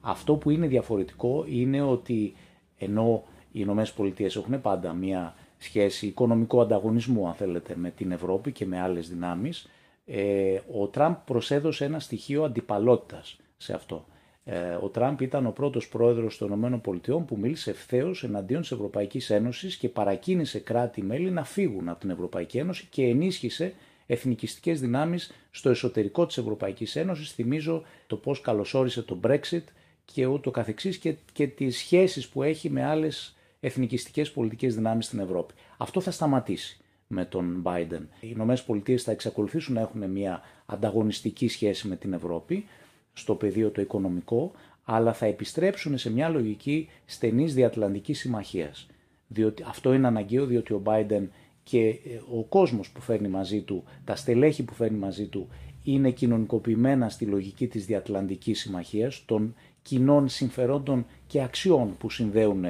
Αυτό 0.00 0.34
που 0.34 0.50
είναι 0.50 0.66
διαφορετικό 0.66 1.44
είναι 1.48 1.82
ότι 1.82 2.32
ενώ 2.78 3.24
οι 3.52 3.60
Ηνωμένες 3.62 3.92
Πολιτείες 3.92 4.36
έχουν 4.36 4.60
πάντα 4.60 4.92
μια 4.92 5.34
σχέση 5.64 6.06
οικονομικού 6.06 6.60
ανταγωνισμού, 6.60 7.26
αν 7.26 7.34
θέλετε, 7.34 7.76
με 7.76 7.90
την 7.90 8.12
Ευρώπη 8.12 8.52
και 8.52 8.66
με 8.66 8.80
άλλες 8.80 9.08
δυνάμεις, 9.08 9.68
ε, 10.06 10.60
ο 10.80 10.86
Τραμπ 10.86 11.14
προσέδωσε 11.24 11.84
ένα 11.84 12.00
στοιχείο 12.00 12.44
αντιπαλότητας 12.44 13.36
σε 13.56 13.72
αυτό. 13.72 14.04
Ε, 14.44 14.78
ο 14.82 14.88
Τραμπ 14.88 15.20
ήταν 15.20 15.46
ο 15.46 15.50
πρώτος 15.50 15.88
πρόεδρος 15.88 16.38
των 16.38 16.80
ΗΠΑ 16.84 17.18
που 17.18 17.36
μίλησε 17.36 17.70
ευθέως 17.70 18.24
εναντίον 18.24 18.60
της 18.60 18.70
Ευρωπαϊκής 18.72 19.30
Ένωσης 19.30 19.76
και 19.76 19.88
παρακίνησε 19.88 20.58
κράτη-μέλη 20.58 21.30
να 21.30 21.44
φύγουν 21.44 21.88
από 21.88 22.00
την 22.00 22.10
Ευρωπαϊκή 22.10 22.58
Ένωση 22.58 22.86
και 22.90 23.02
ενίσχυσε 23.02 23.74
εθνικιστικές 24.06 24.80
δυνάμεις 24.80 25.32
στο 25.50 25.70
εσωτερικό 25.70 26.26
της 26.26 26.38
Ευρωπαϊκής 26.38 26.96
Ένωσης. 26.96 27.32
Θυμίζω 27.32 27.82
το 28.06 28.16
πώς 28.16 28.40
καλωσόρισε 28.40 29.02
το 29.02 29.20
Brexit 29.22 29.64
και 30.04 30.26
ούτω 30.26 30.50
καθεξής 30.50 30.98
και, 30.98 31.16
και 31.32 31.46
τις 31.46 31.76
σχέσεις 31.76 32.28
που 32.28 32.42
έχει 32.42 32.70
με 32.70 32.84
άλλες 32.84 33.36
εθνικιστικές 33.60 34.30
πολιτικές 34.30 34.74
δυνάμεις 34.74 35.06
στην 35.06 35.18
Ευρώπη. 35.18 35.54
Αυτό 35.76 36.00
θα 36.00 36.10
σταματήσει 36.10 36.78
με 37.06 37.24
τον 37.24 37.62
Biden. 37.64 38.02
Οι 38.20 38.28
Ηνωμένες 38.34 38.62
Πολιτείες 38.62 39.02
θα 39.02 39.10
εξακολουθήσουν 39.10 39.74
να 39.74 39.80
έχουν 39.80 40.10
μια 40.10 40.40
ανταγωνιστική 40.66 41.48
σχέση 41.48 41.88
με 41.88 41.96
την 41.96 42.12
Ευρώπη 42.12 42.64
στο 43.12 43.34
πεδίο 43.34 43.70
το 43.70 43.80
οικονομικό, 43.80 44.52
αλλά 44.84 45.12
θα 45.12 45.26
επιστρέψουν 45.26 45.98
σε 45.98 46.10
μια 46.10 46.28
λογική 46.28 46.88
στενής 47.04 47.54
διατλαντικής 47.54 48.18
συμμαχίας. 48.18 48.86
Διότι 49.28 49.64
αυτό 49.66 49.92
είναι 49.92 50.06
αναγκαίο 50.06 50.46
διότι 50.46 50.72
ο 50.72 50.82
Biden 50.84 51.26
και 51.62 51.88
ε, 51.88 51.94
ο 52.34 52.44
κόσμος 52.44 52.90
που 52.90 53.00
φέρνει 53.00 53.28
μαζί 53.28 53.60
του, 53.60 53.84
τα 54.04 54.16
στελέχη 54.16 54.62
που 54.62 54.74
φέρνει 54.74 54.98
μαζί 54.98 55.26
του, 55.26 55.48
είναι 55.84 56.10
κοινωνικοποιημένα 56.10 57.08
στη 57.08 57.24
λογική 57.24 57.66
της 57.66 57.86
διατλαντικής 57.86 58.60
συμμαχίας, 58.60 59.24
των 59.26 59.54
κοινών 59.82 60.28
συμφερόντων 60.28 61.06
και 61.26 61.42
αξιών 61.42 61.96
που 61.96 62.10
συνδέουν 62.10 62.64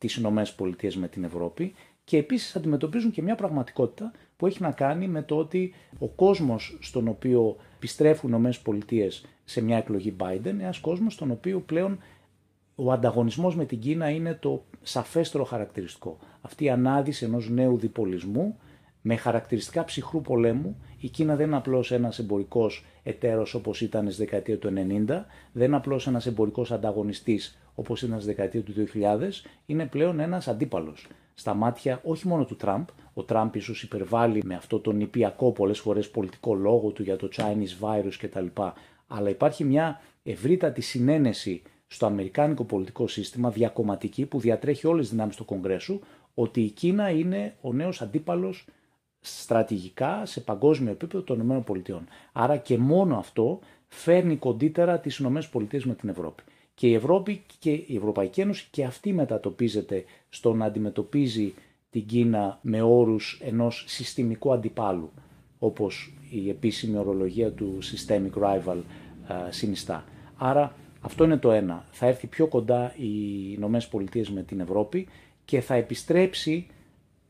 τις 0.00 0.14
Ηνωμένες 0.14 0.52
Πολιτείες 0.52 0.96
με 0.96 1.08
την 1.08 1.24
Ευρώπη 1.24 1.74
και 2.04 2.16
επίσης 2.16 2.56
αντιμετωπίζουν 2.56 3.10
και 3.10 3.22
μια 3.22 3.34
πραγματικότητα 3.34 4.12
που 4.36 4.46
έχει 4.46 4.62
να 4.62 4.70
κάνει 4.70 5.08
με 5.08 5.22
το 5.22 5.36
ότι 5.36 5.74
ο 5.98 6.08
κόσμος 6.08 6.78
στον 6.80 7.08
οποίο 7.08 7.56
επιστρέφουν 7.76 8.28
οι 8.28 8.32
Ηνωμένες 8.32 8.58
Πολιτείες 8.58 9.24
σε 9.44 9.60
μια 9.60 9.76
εκλογή 9.76 10.16
Biden, 10.18 10.44
ένας 10.44 10.78
κόσμος 10.78 11.12
στον 11.12 11.30
οποίο 11.30 11.60
πλέον 11.60 11.98
ο 12.74 12.92
ανταγωνισμός 12.92 13.56
με 13.56 13.64
την 13.64 13.78
Κίνα 13.78 14.10
είναι 14.10 14.34
το 14.34 14.64
σαφέστερο 14.82 15.44
χαρακτηριστικό. 15.44 16.18
Αυτή 16.40 16.64
η 16.64 16.70
ανάδυση 16.70 17.24
ενός 17.24 17.50
νέου 17.50 17.78
διπολισμού 17.78 18.58
με 19.00 19.16
χαρακτηριστικά 19.16 19.84
ψυχρού 19.84 20.20
πολέμου. 20.20 20.76
Η 20.98 21.08
Κίνα 21.08 21.36
δεν 21.36 21.46
είναι 21.46 21.56
απλώς 21.56 21.92
ένας 21.92 22.18
εμπορικός 22.18 22.84
εταίρος 23.02 23.54
όπως 23.54 23.80
ήταν 23.80 24.10
στη 24.10 24.24
δεκαετία 24.24 24.58
του 24.58 24.68
90, 24.68 25.26
δεν 25.52 25.66
είναι 25.66 25.76
απλώς 25.76 26.06
ένας 26.06 26.26
εμπορικός 26.26 26.72
ανταγωνιστής 26.72 27.58
όπως 27.80 28.02
ήταν 28.02 28.20
στη 28.20 28.28
δεκαετία 28.28 28.62
του 28.62 28.72
2000, 28.72 29.18
είναι 29.66 29.86
πλέον 29.86 30.20
ένας 30.20 30.48
αντίπαλος. 30.48 31.06
Στα 31.34 31.54
μάτια 31.54 32.00
όχι 32.04 32.28
μόνο 32.28 32.44
του 32.44 32.56
Τραμπ, 32.56 32.86
ο 33.14 33.22
Τραμπ 33.22 33.54
ίσως 33.54 33.82
υπερβάλλει 33.82 34.42
με 34.44 34.54
αυτό 34.54 34.78
τον 34.80 34.96
νηπιακό 34.96 35.52
πολλές 35.52 35.78
φορές 35.78 36.10
πολιτικό 36.10 36.54
λόγο 36.54 36.90
του 36.90 37.02
για 37.02 37.16
το 37.16 37.28
Chinese 37.36 37.84
virus 37.84 38.12
κτλ. 38.18 38.46
Αλλά 39.06 39.28
υπάρχει 39.28 39.64
μια 39.64 40.00
ευρύτατη 40.22 40.80
συνένεση 40.80 41.62
στο 41.86 42.06
αμερικάνικο 42.06 42.64
πολιτικό 42.64 43.08
σύστημα 43.08 43.50
διακομματική 43.50 44.26
που 44.26 44.40
διατρέχει 44.40 44.86
όλες 44.86 45.00
τις 45.00 45.10
δυνάμεις 45.10 45.36
του 45.36 45.44
Κογκρέσου 45.44 46.00
ότι 46.34 46.60
η 46.60 46.70
Κίνα 46.70 47.10
είναι 47.10 47.54
ο 47.60 47.72
νέος 47.72 48.02
αντίπαλος 48.02 48.66
στρατηγικά 49.20 50.26
σε 50.26 50.40
παγκόσμιο 50.40 50.90
επίπεδο 50.92 51.22
των 51.22 51.64
ΗΠΑ. 51.68 52.04
Άρα 52.32 52.56
και 52.56 52.78
μόνο 52.78 53.16
αυτό 53.18 53.58
φέρνει 53.86 54.36
κοντύτερα 54.36 54.98
τις 55.00 55.18
ΗΠΑ 55.18 55.30
με 55.84 55.94
την 55.94 56.08
Ευρώπη. 56.08 56.42
Και 56.80 56.88
η 56.88 56.94
Ευρώπη 56.94 57.42
και 57.58 57.70
η 57.70 57.96
Ευρωπαϊκή 57.96 58.40
Ένωση 58.40 58.68
και 58.70 58.84
αυτή 58.84 59.12
μετατοπίζεται 59.12 60.04
στο 60.28 60.54
να 60.54 60.64
αντιμετωπίζει 60.64 61.54
την 61.90 62.06
Κίνα 62.06 62.58
με 62.62 62.82
όρους 62.82 63.40
ενός 63.44 63.84
συστημικού 63.88 64.52
αντιπάλου, 64.52 65.10
όπως 65.58 66.14
η 66.30 66.48
επίσημη 66.48 66.98
ορολογία 66.98 67.52
του 67.52 67.78
Systemic 67.82 68.42
Rival 68.42 68.76
συνιστά. 69.50 70.04
Άρα 70.36 70.74
αυτό 71.00 71.24
είναι 71.24 71.36
το 71.36 71.50
ένα. 71.50 71.84
Θα 71.90 72.06
έρθει 72.06 72.26
πιο 72.26 72.46
κοντά 72.46 72.94
οι 72.96 73.08
Ηνωμένες 73.56 73.88
Πολιτείες 73.88 74.30
με 74.30 74.42
την 74.42 74.60
Ευρώπη 74.60 75.08
και 75.44 75.60
θα 75.60 75.74
επιστρέψει 75.74 76.66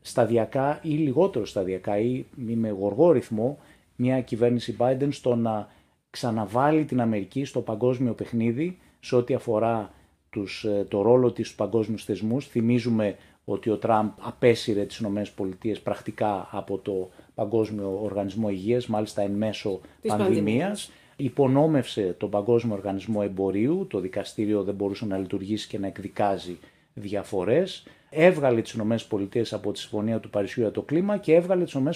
σταδιακά 0.00 0.80
ή 0.82 0.88
λιγότερο 0.88 1.46
σταδιακά 1.46 1.98
ή 1.98 2.24
με 2.34 2.70
γοργό 2.70 3.12
ρυθμό 3.12 3.58
μια 3.96 4.20
κυβέρνηση 4.20 4.76
Biden 4.78 5.08
στο 5.10 5.34
να 5.34 5.68
ξαναβάλει 6.10 6.84
την 6.84 7.00
Αμερική 7.00 7.44
στο 7.44 7.60
παγκόσμιο 7.60 8.12
παιχνίδι 8.12 8.78
σε 9.00 9.16
ό,τι 9.16 9.34
αφορά 9.34 9.92
τους, 10.30 10.64
ε, 10.64 10.86
το 10.88 11.02
ρόλο 11.02 11.32
της 11.32 11.46
στους 11.46 11.58
παγκόσμιους 11.58 12.04
θεσμούς. 12.04 12.46
Θυμίζουμε 12.46 13.16
ότι 13.44 13.70
ο 13.70 13.76
Τραμπ 13.76 14.08
απέσυρε 14.20 14.84
τις 14.84 14.98
ΗΠΑ 14.98 15.80
πρακτικά 15.82 16.48
από 16.50 16.78
το 16.78 17.10
Παγκόσμιο 17.34 17.98
Οργανισμό 18.02 18.48
Υγείας, 18.48 18.86
μάλιστα 18.86 19.22
εν 19.22 19.30
μέσω 19.30 19.80
πανδημίας. 20.06 20.90
Υπονόμευσε 21.16 22.14
τον 22.18 22.30
Παγκόσμιο 22.30 22.74
Οργανισμό 22.74 23.20
Εμπορίου, 23.24 23.86
το 23.90 24.00
δικαστήριο 24.00 24.62
δεν 24.62 24.74
μπορούσε 24.74 25.06
να 25.06 25.18
λειτουργήσει 25.18 25.68
και 25.68 25.78
να 25.78 25.86
εκδικάζει 25.86 26.58
διαφορές 26.94 27.84
έβγαλε 28.10 28.62
τις 28.62 28.72
ΗΠΑ 28.72 29.56
από 29.56 29.72
τη 29.72 29.78
Συμφωνία 29.78 30.20
του 30.20 30.30
Παρισιού 30.30 30.62
για 30.62 30.70
το 30.70 30.82
κλίμα 30.82 31.16
και 31.16 31.34
έβγαλε 31.34 31.64
τις 31.64 31.72
ΗΠΑ 31.72 31.90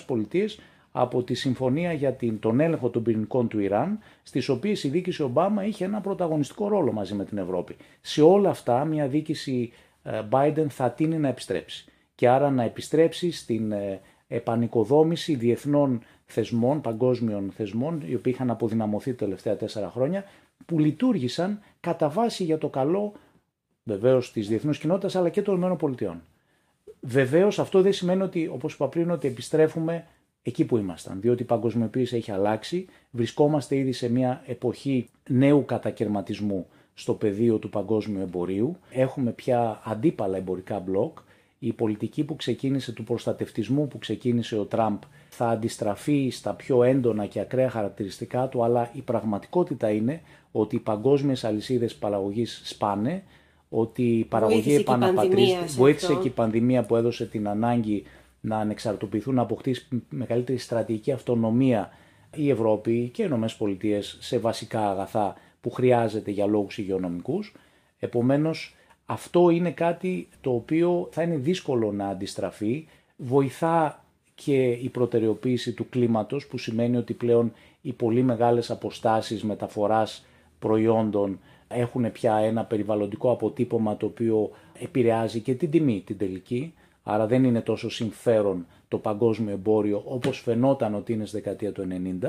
από 0.96 1.22
τη 1.22 1.34
Συμφωνία 1.34 1.92
για 1.92 2.12
την, 2.12 2.38
τον 2.38 2.60
έλεγχο 2.60 2.90
των 2.90 3.02
πυρηνικών 3.02 3.48
του 3.48 3.58
Ιράν, 3.58 3.98
στις 4.22 4.48
οποίες 4.48 4.84
η 4.84 4.88
δίκηση 4.88 5.22
Ομπάμα 5.22 5.64
είχε 5.64 5.84
ένα 5.84 6.00
πρωταγωνιστικό 6.00 6.68
ρόλο 6.68 6.92
μαζί 6.92 7.14
με 7.14 7.24
την 7.24 7.38
Ευρώπη. 7.38 7.76
Σε 8.00 8.22
όλα 8.22 8.50
αυτά 8.50 8.84
μια 8.84 9.08
δίκηση 9.08 9.72
ε, 10.02 10.22
Biden 10.30 10.66
θα 10.68 10.90
τίνει 10.90 11.18
να 11.18 11.28
επιστρέψει 11.28 11.84
και 12.14 12.28
άρα 12.28 12.50
να 12.50 12.62
επιστρέψει 12.62 13.30
στην 13.30 13.72
ε, 13.72 14.00
επανοικοδόμηση 14.28 15.34
διεθνών 15.34 16.02
θεσμών, 16.24 16.80
παγκόσμιων 16.80 17.50
θεσμών, 17.56 18.02
οι 18.06 18.14
οποίοι 18.14 18.32
είχαν 18.34 18.50
αποδυναμωθεί 18.50 19.10
τα 19.10 19.24
τελευταία 19.24 19.56
τέσσερα 19.56 19.90
χρόνια, 19.90 20.24
που 20.66 20.78
λειτουργήσαν 20.78 21.60
κατά 21.80 22.08
βάση 22.08 22.44
για 22.44 22.58
το 22.58 22.68
καλό 22.68 23.12
βεβαίως 23.82 24.32
της 24.32 24.48
διεθνούς 24.48 24.78
κοινότητας 24.78 25.16
αλλά 25.16 25.28
και 25.28 25.42
των 25.42 25.78
ΗΠΑ. 25.82 26.20
Βεβαίως 27.00 27.58
αυτό 27.58 27.82
δεν 27.82 27.92
σημαίνει 27.92 28.22
ότι, 28.22 28.50
όπως 28.52 28.74
είπα 28.74 28.88
πριν, 28.88 29.10
ότι 29.10 29.28
επιστρέφουμε 29.28 30.06
εκεί 30.46 30.64
που 30.64 30.76
ήμασταν, 30.76 31.20
διότι 31.20 31.42
η 31.42 31.46
παγκοσμιοποίηση 31.46 32.16
έχει 32.16 32.30
αλλάξει. 32.30 32.86
Βρισκόμαστε 33.10 33.76
ήδη 33.76 33.92
σε 33.92 34.10
μια 34.10 34.42
εποχή 34.46 35.08
νέου 35.28 35.64
κατακαιρματισμού 35.64 36.66
στο 36.94 37.14
πεδίο 37.14 37.58
του 37.58 37.70
παγκόσμιου 37.70 38.20
εμπορίου. 38.20 38.76
Έχουμε 38.90 39.30
πια 39.30 39.80
αντίπαλα 39.84 40.36
εμπορικά 40.36 40.78
μπλοκ. 40.78 41.18
Η 41.58 41.72
πολιτική 41.72 42.24
που 42.24 42.36
ξεκίνησε 42.36 42.92
του 42.92 43.04
προστατευτισμού 43.04 43.88
που 43.88 43.98
ξεκίνησε 43.98 44.58
ο 44.58 44.64
Τραμπ 44.64 44.98
θα 45.28 45.48
αντιστραφεί 45.48 46.28
στα 46.30 46.54
πιο 46.54 46.82
έντονα 46.82 47.26
και 47.26 47.40
ακραία 47.40 47.70
χαρακτηριστικά 47.70 48.48
του, 48.48 48.64
αλλά 48.64 48.90
η 48.92 49.00
πραγματικότητα 49.00 49.90
είναι 49.90 50.20
ότι 50.52 50.76
οι 50.76 50.78
παγκόσμιες 50.78 51.44
αλυσίδες 51.44 51.94
παραγωγής 51.94 52.60
σπάνε, 52.64 53.22
ότι 53.68 54.18
η 54.18 54.24
παραγωγή 54.24 54.74
επαναπατρίζεται. 54.74 55.64
Βοήθησε 55.66 56.14
και 56.14 56.28
η 56.28 56.30
πανδημία 56.30 56.82
που 56.82 56.96
έδωσε 56.96 57.26
την 57.26 57.48
ανάγκη 57.48 58.02
να 58.44 58.58
ανεξαρτοποιηθούν, 58.58 59.34
να 59.34 59.42
αποκτήσει 59.42 59.88
μεγαλύτερη 60.08 60.58
στρατηγική 60.58 61.12
αυτονομία 61.12 61.90
η 62.34 62.50
Ευρώπη 62.50 63.08
και 63.08 63.22
οι 63.22 63.26
ΗΠΑ 63.26 64.02
σε 64.20 64.38
βασικά 64.38 64.90
αγαθά 64.90 65.34
που 65.60 65.70
χρειάζεται 65.70 66.30
για 66.30 66.46
λόγους 66.46 66.78
υγειονομικούς. 66.78 67.54
Επομένως 67.98 68.74
αυτό 69.06 69.50
είναι 69.50 69.70
κάτι 69.70 70.28
το 70.40 70.50
οποίο 70.50 71.08
θα 71.10 71.22
είναι 71.22 71.36
δύσκολο 71.36 71.92
να 71.92 72.08
αντιστραφεί. 72.08 72.86
Βοηθά 73.16 74.04
και 74.34 74.70
η 74.70 74.88
προτεραιοποίηση 74.88 75.72
του 75.72 75.88
κλίματος 75.88 76.46
που 76.46 76.58
σημαίνει 76.58 76.96
ότι 76.96 77.12
πλέον 77.12 77.52
οι 77.80 77.92
πολύ 77.92 78.22
μεγάλες 78.22 78.70
αποστάσεις 78.70 79.44
μεταφοράς 79.44 80.26
προϊόντων 80.58 81.38
έχουν 81.68 82.12
πια 82.12 82.36
ένα 82.36 82.64
περιβαλλοντικό 82.64 83.30
αποτύπωμα 83.30 83.96
το 83.96 84.06
οποίο 84.06 84.50
επηρεάζει 84.78 85.40
και 85.40 85.54
την 85.54 85.70
τιμή 85.70 86.02
την 86.06 86.18
τελική, 86.18 86.74
άρα 87.04 87.26
δεν 87.26 87.44
είναι 87.44 87.60
τόσο 87.60 87.90
συμφέρον 87.90 88.66
το 88.88 88.98
παγκόσμιο 88.98 89.52
εμπόριο 89.52 90.02
όπως 90.04 90.40
φαινόταν 90.40 90.94
ότι 90.94 91.12
είναι 91.12 91.26
στη 91.26 91.36
δεκαετία 91.36 91.72
του 91.72 91.86
90. 92.22 92.26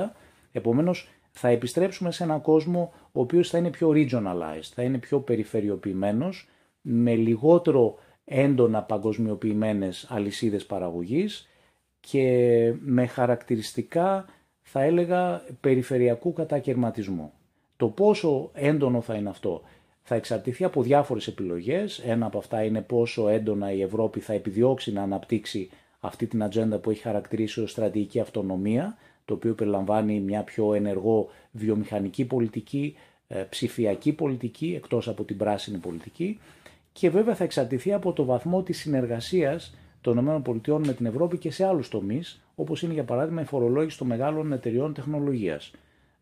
Επομένως 0.52 1.08
θα 1.30 1.48
επιστρέψουμε 1.48 2.10
σε 2.10 2.22
έναν 2.22 2.40
κόσμο 2.40 2.92
ο 3.12 3.20
οποίος 3.20 3.50
θα 3.50 3.58
είναι 3.58 3.70
πιο 3.70 3.90
regionalized, 3.94 4.70
θα 4.74 4.82
είναι 4.82 4.98
πιο 4.98 5.20
περιφερειοποιημένος, 5.20 6.48
με 6.80 7.14
λιγότερο 7.14 7.98
έντονα 8.24 8.82
παγκοσμιοποιημένες 8.82 10.06
αλυσίδες 10.08 10.66
παραγωγής 10.66 11.48
και 12.00 12.74
με 12.80 13.06
χαρακτηριστικά 13.06 14.24
θα 14.62 14.82
έλεγα 14.82 15.42
περιφερειακού 15.60 16.32
κατακαιρματισμού. 16.32 17.32
Το 17.76 17.88
πόσο 17.88 18.50
έντονο 18.52 19.00
θα 19.00 19.14
είναι 19.14 19.28
αυτό 19.28 19.62
θα 20.08 20.14
εξαρτηθεί 20.14 20.64
από 20.64 20.82
διάφορες 20.82 21.26
επιλογές. 21.26 21.98
Ένα 21.98 22.26
από 22.26 22.38
αυτά 22.38 22.64
είναι 22.64 22.80
πόσο 22.80 23.28
έντονα 23.28 23.72
η 23.72 23.82
Ευρώπη 23.82 24.20
θα 24.20 24.32
επιδιώξει 24.32 24.92
να 24.92 25.02
αναπτύξει 25.02 25.70
αυτή 26.00 26.26
την 26.26 26.42
ατζέντα 26.42 26.78
που 26.78 26.90
έχει 26.90 27.00
χαρακτηρίσει 27.00 27.60
ως 27.60 27.70
στρατηγική 27.70 28.20
αυτονομία, 28.20 28.96
το 29.24 29.34
οποίο 29.34 29.54
περιλαμβάνει 29.54 30.20
μια 30.20 30.42
πιο 30.42 30.74
ενεργό 30.74 31.28
βιομηχανική 31.50 32.24
πολιτική, 32.24 32.96
ε, 33.28 33.38
ψηφιακή 33.48 34.12
πολιτική, 34.12 34.74
εκτός 34.76 35.08
από 35.08 35.24
την 35.24 35.36
πράσινη 35.36 35.78
πολιτική 35.78 36.38
και 36.92 37.10
βέβαια 37.10 37.34
θα 37.34 37.44
εξαρτηθεί 37.44 37.92
από 37.92 38.12
το 38.12 38.24
βαθμό 38.24 38.62
της 38.62 38.78
συνεργασίας 38.78 39.74
των 40.00 40.18
ΗΠΑ 40.18 40.78
με 40.78 40.92
την 40.92 41.06
Ευρώπη 41.06 41.38
και 41.38 41.50
σε 41.50 41.66
άλλους 41.66 41.88
τομείς, 41.88 42.40
όπως 42.54 42.82
είναι 42.82 42.92
για 42.92 43.04
παράδειγμα 43.04 43.40
η 43.40 43.44
φορολόγηση 43.44 43.98
των 43.98 44.06
μεγάλων 44.06 44.52
εταιριών 44.52 44.94
τεχνολογίας. 44.94 45.70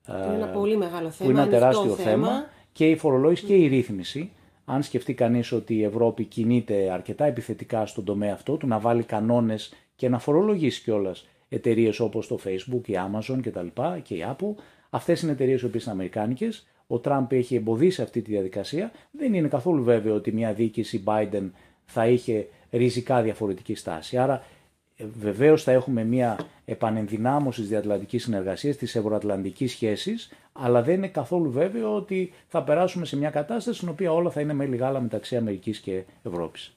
Είναι 0.08 0.34
ένα 0.34 0.46
πολύ 0.46 0.76
μεγάλο 0.76 1.10
θέμα. 1.10 1.30
Που 1.30 1.30
είναι 1.30 1.40
ένα 1.40 1.50
τεράστιο 1.50 1.94
θέμα. 1.94 2.46
Και 2.74 2.90
η 2.90 2.96
φορολόγηση 2.96 3.44
και 3.44 3.54
η 3.54 3.66
ρύθμιση. 3.66 4.30
Αν 4.64 4.82
σκεφτεί 4.82 5.14
κανείς 5.14 5.52
ότι 5.52 5.74
η 5.74 5.84
Ευρώπη 5.84 6.24
κινείται 6.24 6.90
αρκετά 6.92 7.24
επιθετικά 7.24 7.86
στον 7.86 8.04
τομέα 8.04 8.32
αυτό, 8.32 8.56
του 8.56 8.66
να 8.66 8.78
βάλει 8.78 9.02
κανόνες 9.02 9.74
και 9.96 10.08
να 10.08 10.18
φορολογήσει 10.18 10.82
κιόλας 10.82 11.28
εταιρείες 11.48 12.00
όπως 12.00 12.26
το 12.26 12.38
Facebook, 12.44 12.88
η 12.88 12.94
Amazon 12.94 13.40
και 13.42 13.52
και 14.02 14.14
η 14.14 14.24
Apple, 14.30 14.54
αυτές 14.90 15.22
είναι 15.22 15.32
εταιρείες 15.32 15.62
οι 15.62 15.64
οποίες 15.64 15.82
είναι 15.84 15.92
αμερικάνικες, 15.92 16.66
ο 16.86 16.98
Τραμπ 16.98 17.32
έχει 17.32 17.54
εμποδίσει 17.54 18.02
αυτή 18.02 18.22
τη 18.22 18.30
διαδικασία. 18.30 18.92
Δεν 19.10 19.34
είναι 19.34 19.48
καθόλου 19.48 19.82
βέβαιο 19.82 20.14
ότι 20.14 20.32
μια 20.32 20.52
διοίκηση 20.52 21.02
Biden 21.06 21.50
θα 21.84 22.06
είχε 22.06 22.48
ριζικά 22.70 23.22
διαφορετική 23.22 23.74
στάση. 23.74 24.16
Άρα 24.16 24.34
ε, 24.34 24.42
βεβαίως 24.98 25.62
θα 25.62 25.72
έχουμε 25.72 26.04
μια 26.04 26.38
επανενδυνάμωση 26.64 27.60
της 27.60 27.68
διατλαντικής 27.68 28.22
συνεργασίας, 28.22 28.76
της 28.76 28.94
ευρωατλαντικής 28.94 29.70
σχέσης, 29.70 30.32
αλλά 30.52 30.82
δεν 30.82 30.94
είναι 30.94 31.08
καθόλου 31.08 31.50
βέβαιο 31.50 31.94
ότι 31.94 32.32
θα 32.48 32.62
περάσουμε 32.62 33.04
σε 33.04 33.16
μια 33.16 33.30
κατάσταση 33.30 33.76
στην 33.76 33.88
οποία 33.88 34.12
όλα 34.12 34.30
θα 34.30 34.40
είναι 34.40 34.52
με 34.52 34.66
λιγάλα 34.66 35.00
μεταξύ 35.00 35.36
Αμερικής 35.36 35.78
και 35.78 36.04
Ευρώπης. 36.22 36.76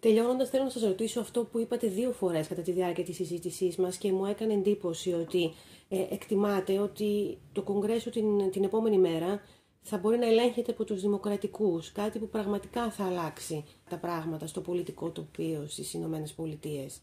Τελειώνοντας, 0.00 0.48
θέλω 0.50 0.64
να 0.64 0.70
σας 0.70 0.82
ρωτήσω 0.82 1.20
αυτό 1.20 1.44
που 1.44 1.58
είπατε 1.58 1.86
δύο 1.86 2.12
φορές 2.12 2.48
κατά 2.48 2.62
τη 2.62 2.72
διάρκεια 2.72 3.04
της 3.04 3.16
συζήτησής 3.16 3.76
μας 3.76 3.96
και 3.96 4.12
μου 4.12 4.26
έκανε 4.26 4.52
εντύπωση 4.52 5.12
ότι 5.12 5.52
ε, 5.88 5.96
εκτιμάτε 6.10 6.78
ότι 6.78 7.38
το 7.52 7.62
Κογκρέσο 7.62 8.10
την, 8.10 8.50
την 8.50 8.64
επόμενη 8.64 8.98
μέρα 8.98 9.40
θα 9.82 9.98
μπορεί 9.98 10.18
να 10.18 10.26
ελέγχεται 10.26 10.70
από 10.70 10.84
τους 10.84 11.00
δημοκρατικούς, 11.00 11.92
κάτι 11.92 12.18
που 12.18 12.28
πραγματικά 12.28 12.90
θα 12.90 13.04
αλλάξει 13.04 13.64
τα 13.88 13.96
πράγματα 13.96 14.46
στο 14.46 14.60
πολιτικό 14.60 15.10
τοπίο 15.10 15.64
στις 15.68 15.92
Ηνωμένες 15.94 16.32
Πολιτείες. 16.32 17.00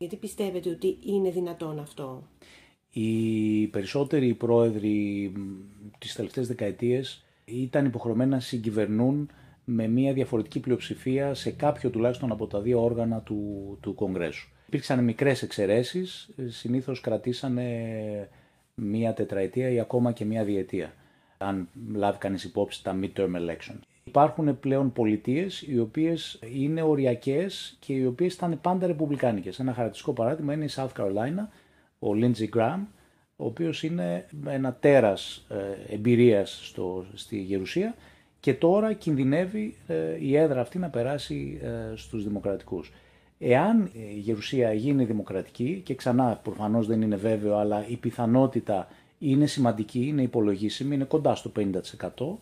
Γιατί 0.00 0.16
πιστεύετε 0.16 0.70
ότι 0.70 0.98
είναι 1.04 1.30
δυνατόν 1.30 1.78
αυτό; 1.78 2.22
Οι 2.90 3.66
περισσότεροι 3.66 4.34
πρόεδροι 4.34 5.32
τις 5.98 6.14
τελευταίες 6.14 6.46
δεκαετίες 6.46 7.24
ήταν 7.44 7.84
υποχρεωμένοι 7.84 8.30
να 8.30 8.40
συγκυβερνούν 8.40 9.30
με 9.64 9.88
μια 9.88 10.12
διαφορετική 10.12 10.60
πλειοψηφία 10.60 11.34
σε 11.34 11.50
κάποιο 11.50 11.90
τουλάχιστον 11.90 12.32
από 12.32 12.46
τα 12.46 12.60
δύο 12.60 12.82
όργανα 12.84 13.20
του, 13.20 13.78
του 13.80 13.94
Κογκρέσου. 13.94 14.48
Υπήρξαν 14.66 15.04
μικρές 15.04 15.42
εξαιρέσεις, 15.42 16.30
συνήθως 16.46 17.00
κρατήσανε 17.00 18.28
μία 18.74 19.12
τετραετία 19.14 19.70
ή 19.70 19.80
ακόμα 19.80 20.12
και 20.12 20.24
μία 20.24 20.44
διετία, 20.44 20.94
αν 21.38 21.68
λάβει 21.92 22.18
κανείς 22.18 22.44
υπόψη 22.44 22.82
τα 22.82 22.98
midterm 23.02 23.34
election. 23.34 23.78
Υπάρχουν 24.10 24.60
πλέον 24.60 24.92
πολιτείες 24.92 25.62
οι 25.62 25.78
οποίες 25.78 26.38
είναι 26.54 26.82
οριακές 26.82 27.76
και 27.80 27.92
οι 27.92 28.06
οποίες 28.06 28.34
ήταν 28.34 28.60
πάντα 28.60 28.86
ρεπουμπλικάνικες. 28.86 29.58
Ένα 29.58 29.72
χαρακτηριστικό 29.72 30.12
παράδειγμα 30.12 30.52
είναι 30.52 30.64
η 30.64 30.70
South 30.74 30.92
Carolina, 30.96 31.48
ο 31.98 32.08
Lindsey 32.14 32.56
Graham, 32.56 32.78
ο 33.36 33.44
οποίος 33.44 33.82
είναι 33.82 34.26
ένα 34.46 34.72
τέρας 34.80 35.46
ε, 35.48 35.94
εμπειρίας 35.94 36.60
στο, 36.62 37.04
στη 37.14 37.38
Γερουσία 37.40 37.94
και 38.40 38.54
τώρα 38.54 38.92
κινδυνεύει 38.92 39.76
ε, 39.86 39.94
η 40.20 40.36
έδρα 40.36 40.60
αυτή 40.60 40.78
να 40.78 40.88
περάσει 40.88 41.60
ε, 41.62 41.96
στους 41.96 42.24
δημοκρατικούς. 42.24 42.92
Εάν 43.38 43.90
η 43.92 44.18
Γερουσία 44.18 44.72
γίνει 44.72 45.04
δημοκρατική 45.04 45.80
και 45.84 45.94
ξανά 45.94 46.40
προφανώς 46.42 46.86
δεν 46.86 47.02
είναι 47.02 47.16
βέβαιο 47.16 47.56
αλλά 47.56 47.88
η 47.88 47.96
πιθανότητα 47.96 48.88
είναι 49.18 49.46
σημαντική, 49.46 50.06
είναι 50.06 50.22
υπολογίσιμη, 50.22 50.94
είναι 50.94 51.04
κοντά 51.04 51.34
στο 51.34 51.52
50% 51.56 52.38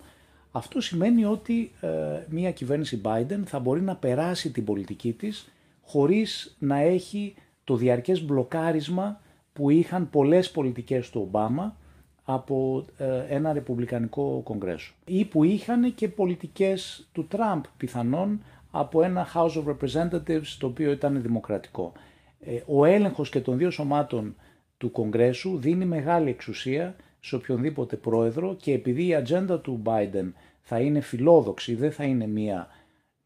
αυτό 0.51 0.81
σημαίνει 0.81 1.25
ότι 1.25 1.71
ε, 1.81 1.89
μια 2.29 2.53
κυβέρνηση 2.53 3.01
Biden 3.05 3.43
θα 3.45 3.59
μπορεί 3.59 3.81
να 3.81 3.97
περάσει 3.97 4.51
την 4.51 4.65
πολιτική 4.65 5.13
της 5.13 5.49
χωρίς 5.83 6.57
να 6.59 6.79
έχει 6.79 7.35
το 7.65 7.77
διαρκές 7.77 8.25
μπλοκάρισμα 8.25 9.21
που 9.53 9.71
είχαν 9.71 10.11
πολλές 10.11 10.51
πολιτικές 10.51 11.11
του 11.11 11.21
Ομπάμα 11.21 11.77
από 12.25 12.85
ε, 12.97 13.25
ένα 13.29 13.53
ρεπουμπλικανικό 13.53 14.41
κογκρέσο 14.45 14.95
ή 15.05 15.25
που 15.25 15.45
είχαν 15.45 15.95
και 15.95 16.09
πολιτικές 16.09 17.09
του 17.13 17.27
Τραμπ 17.27 17.65
πιθανόν 17.77 18.43
από 18.71 19.03
ένα 19.03 19.27
House 19.35 19.53
of 19.53 19.65
Representatives 19.65 20.57
το 20.59 20.67
οποίο 20.67 20.91
ήταν 20.91 21.23
δημοκρατικό. 21.23 21.93
Ε, 22.41 22.61
ο 22.67 22.85
έλεγχος 22.85 23.29
και 23.29 23.41
των 23.41 23.59
δύο 23.59 23.71
σωμάτων 23.71 24.37
του 24.79 24.91
Κογκρέσου 24.91 25.59
δίνει 25.59 25.85
μεγάλη 25.85 26.31
εξουσία 26.31 26.97
σε 27.21 27.35
οποιονδήποτε 27.35 27.97
πρόεδρο 27.97 28.57
και 28.61 28.73
επειδή 28.73 29.07
η 29.07 29.15
ατζέντα 29.15 29.61
του 29.61 29.83
Biden 29.85 30.33
θα 30.63 30.81
είναι 30.81 31.01
φιλόδοξη, 31.01 31.75
δεν 31.75 31.93
θα 31.93 32.05
είναι 32.05 32.27
μια 32.27 32.69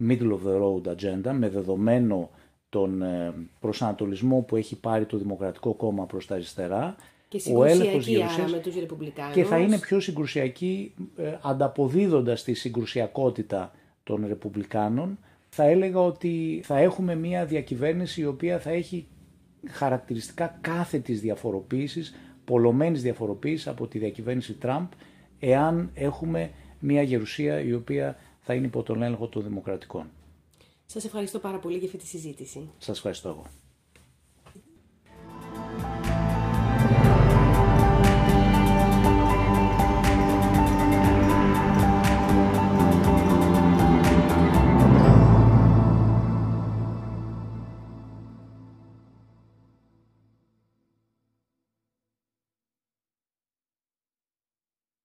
middle 0.08 0.32
of 0.32 0.46
the 0.46 0.62
road 0.62 0.94
agenda 0.94 1.32
με 1.32 1.48
δεδομένο 1.48 2.30
τον 2.68 3.02
ε, 3.02 3.34
προσανατολισμό 3.60 4.40
που 4.40 4.56
έχει 4.56 4.80
πάρει 4.80 5.06
το 5.06 5.16
Δημοκρατικό 5.16 5.74
Κόμμα 5.74 6.06
προς 6.06 6.26
τα 6.26 6.34
αριστερά, 6.34 6.96
και 7.38 7.52
ο 7.54 7.64
έλεγχος 7.64 8.08
με 8.50 8.58
τους 8.62 8.74
Ρεπουμπλικάνους. 8.74 9.34
Και 9.34 9.44
θα 9.44 9.58
είναι 9.58 9.78
πιο 9.78 10.00
συγκρουσιακή 10.00 10.94
ε, 11.16 11.36
ανταποδίδοντας 11.42 12.42
τη 12.42 12.54
συγκρουσιακότητα 12.54 13.72
των 14.02 14.26
Ρεπουμπλικάνων. 14.26 15.18
Θα 15.48 15.64
έλεγα 15.64 16.00
ότι 16.00 16.60
θα 16.64 16.78
έχουμε 16.78 17.14
μια 17.14 17.44
διακυβέρνηση 17.44 18.20
η 18.20 18.26
οποία 18.26 18.58
θα 18.58 18.70
έχει 18.70 19.06
χαρακτηριστικά 19.68 20.58
κάθετης 20.60 21.20
διαφοροποίησης, 21.20 22.14
πολλωμένης 22.52 23.02
διαφοροποίησης 23.02 23.66
από 23.68 23.86
τη 23.86 23.98
διακυβέρνηση 23.98 24.52
Τραμπ, 24.54 24.86
εάν 25.38 25.90
έχουμε 25.94 26.50
μια 26.78 27.02
γερουσία 27.02 27.60
η 27.60 27.72
οποία 27.72 28.16
θα 28.40 28.54
είναι 28.54 28.66
υπό 28.66 28.82
τον 28.82 29.02
έλεγχο 29.02 29.28
των 29.28 29.42
δημοκρατικών. 29.42 30.10
Σας 30.86 31.04
ευχαριστώ 31.04 31.38
πάρα 31.38 31.58
πολύ 31.58 31.76
για 31.76 31.86
αυτή 31.86 31.98
τη 31.98 32.06
συζήτηση. 32.06 32.70
Σας 32.78 32.96
ευχαριστώ 32.96 33.28
εγώ. 33.28 33.46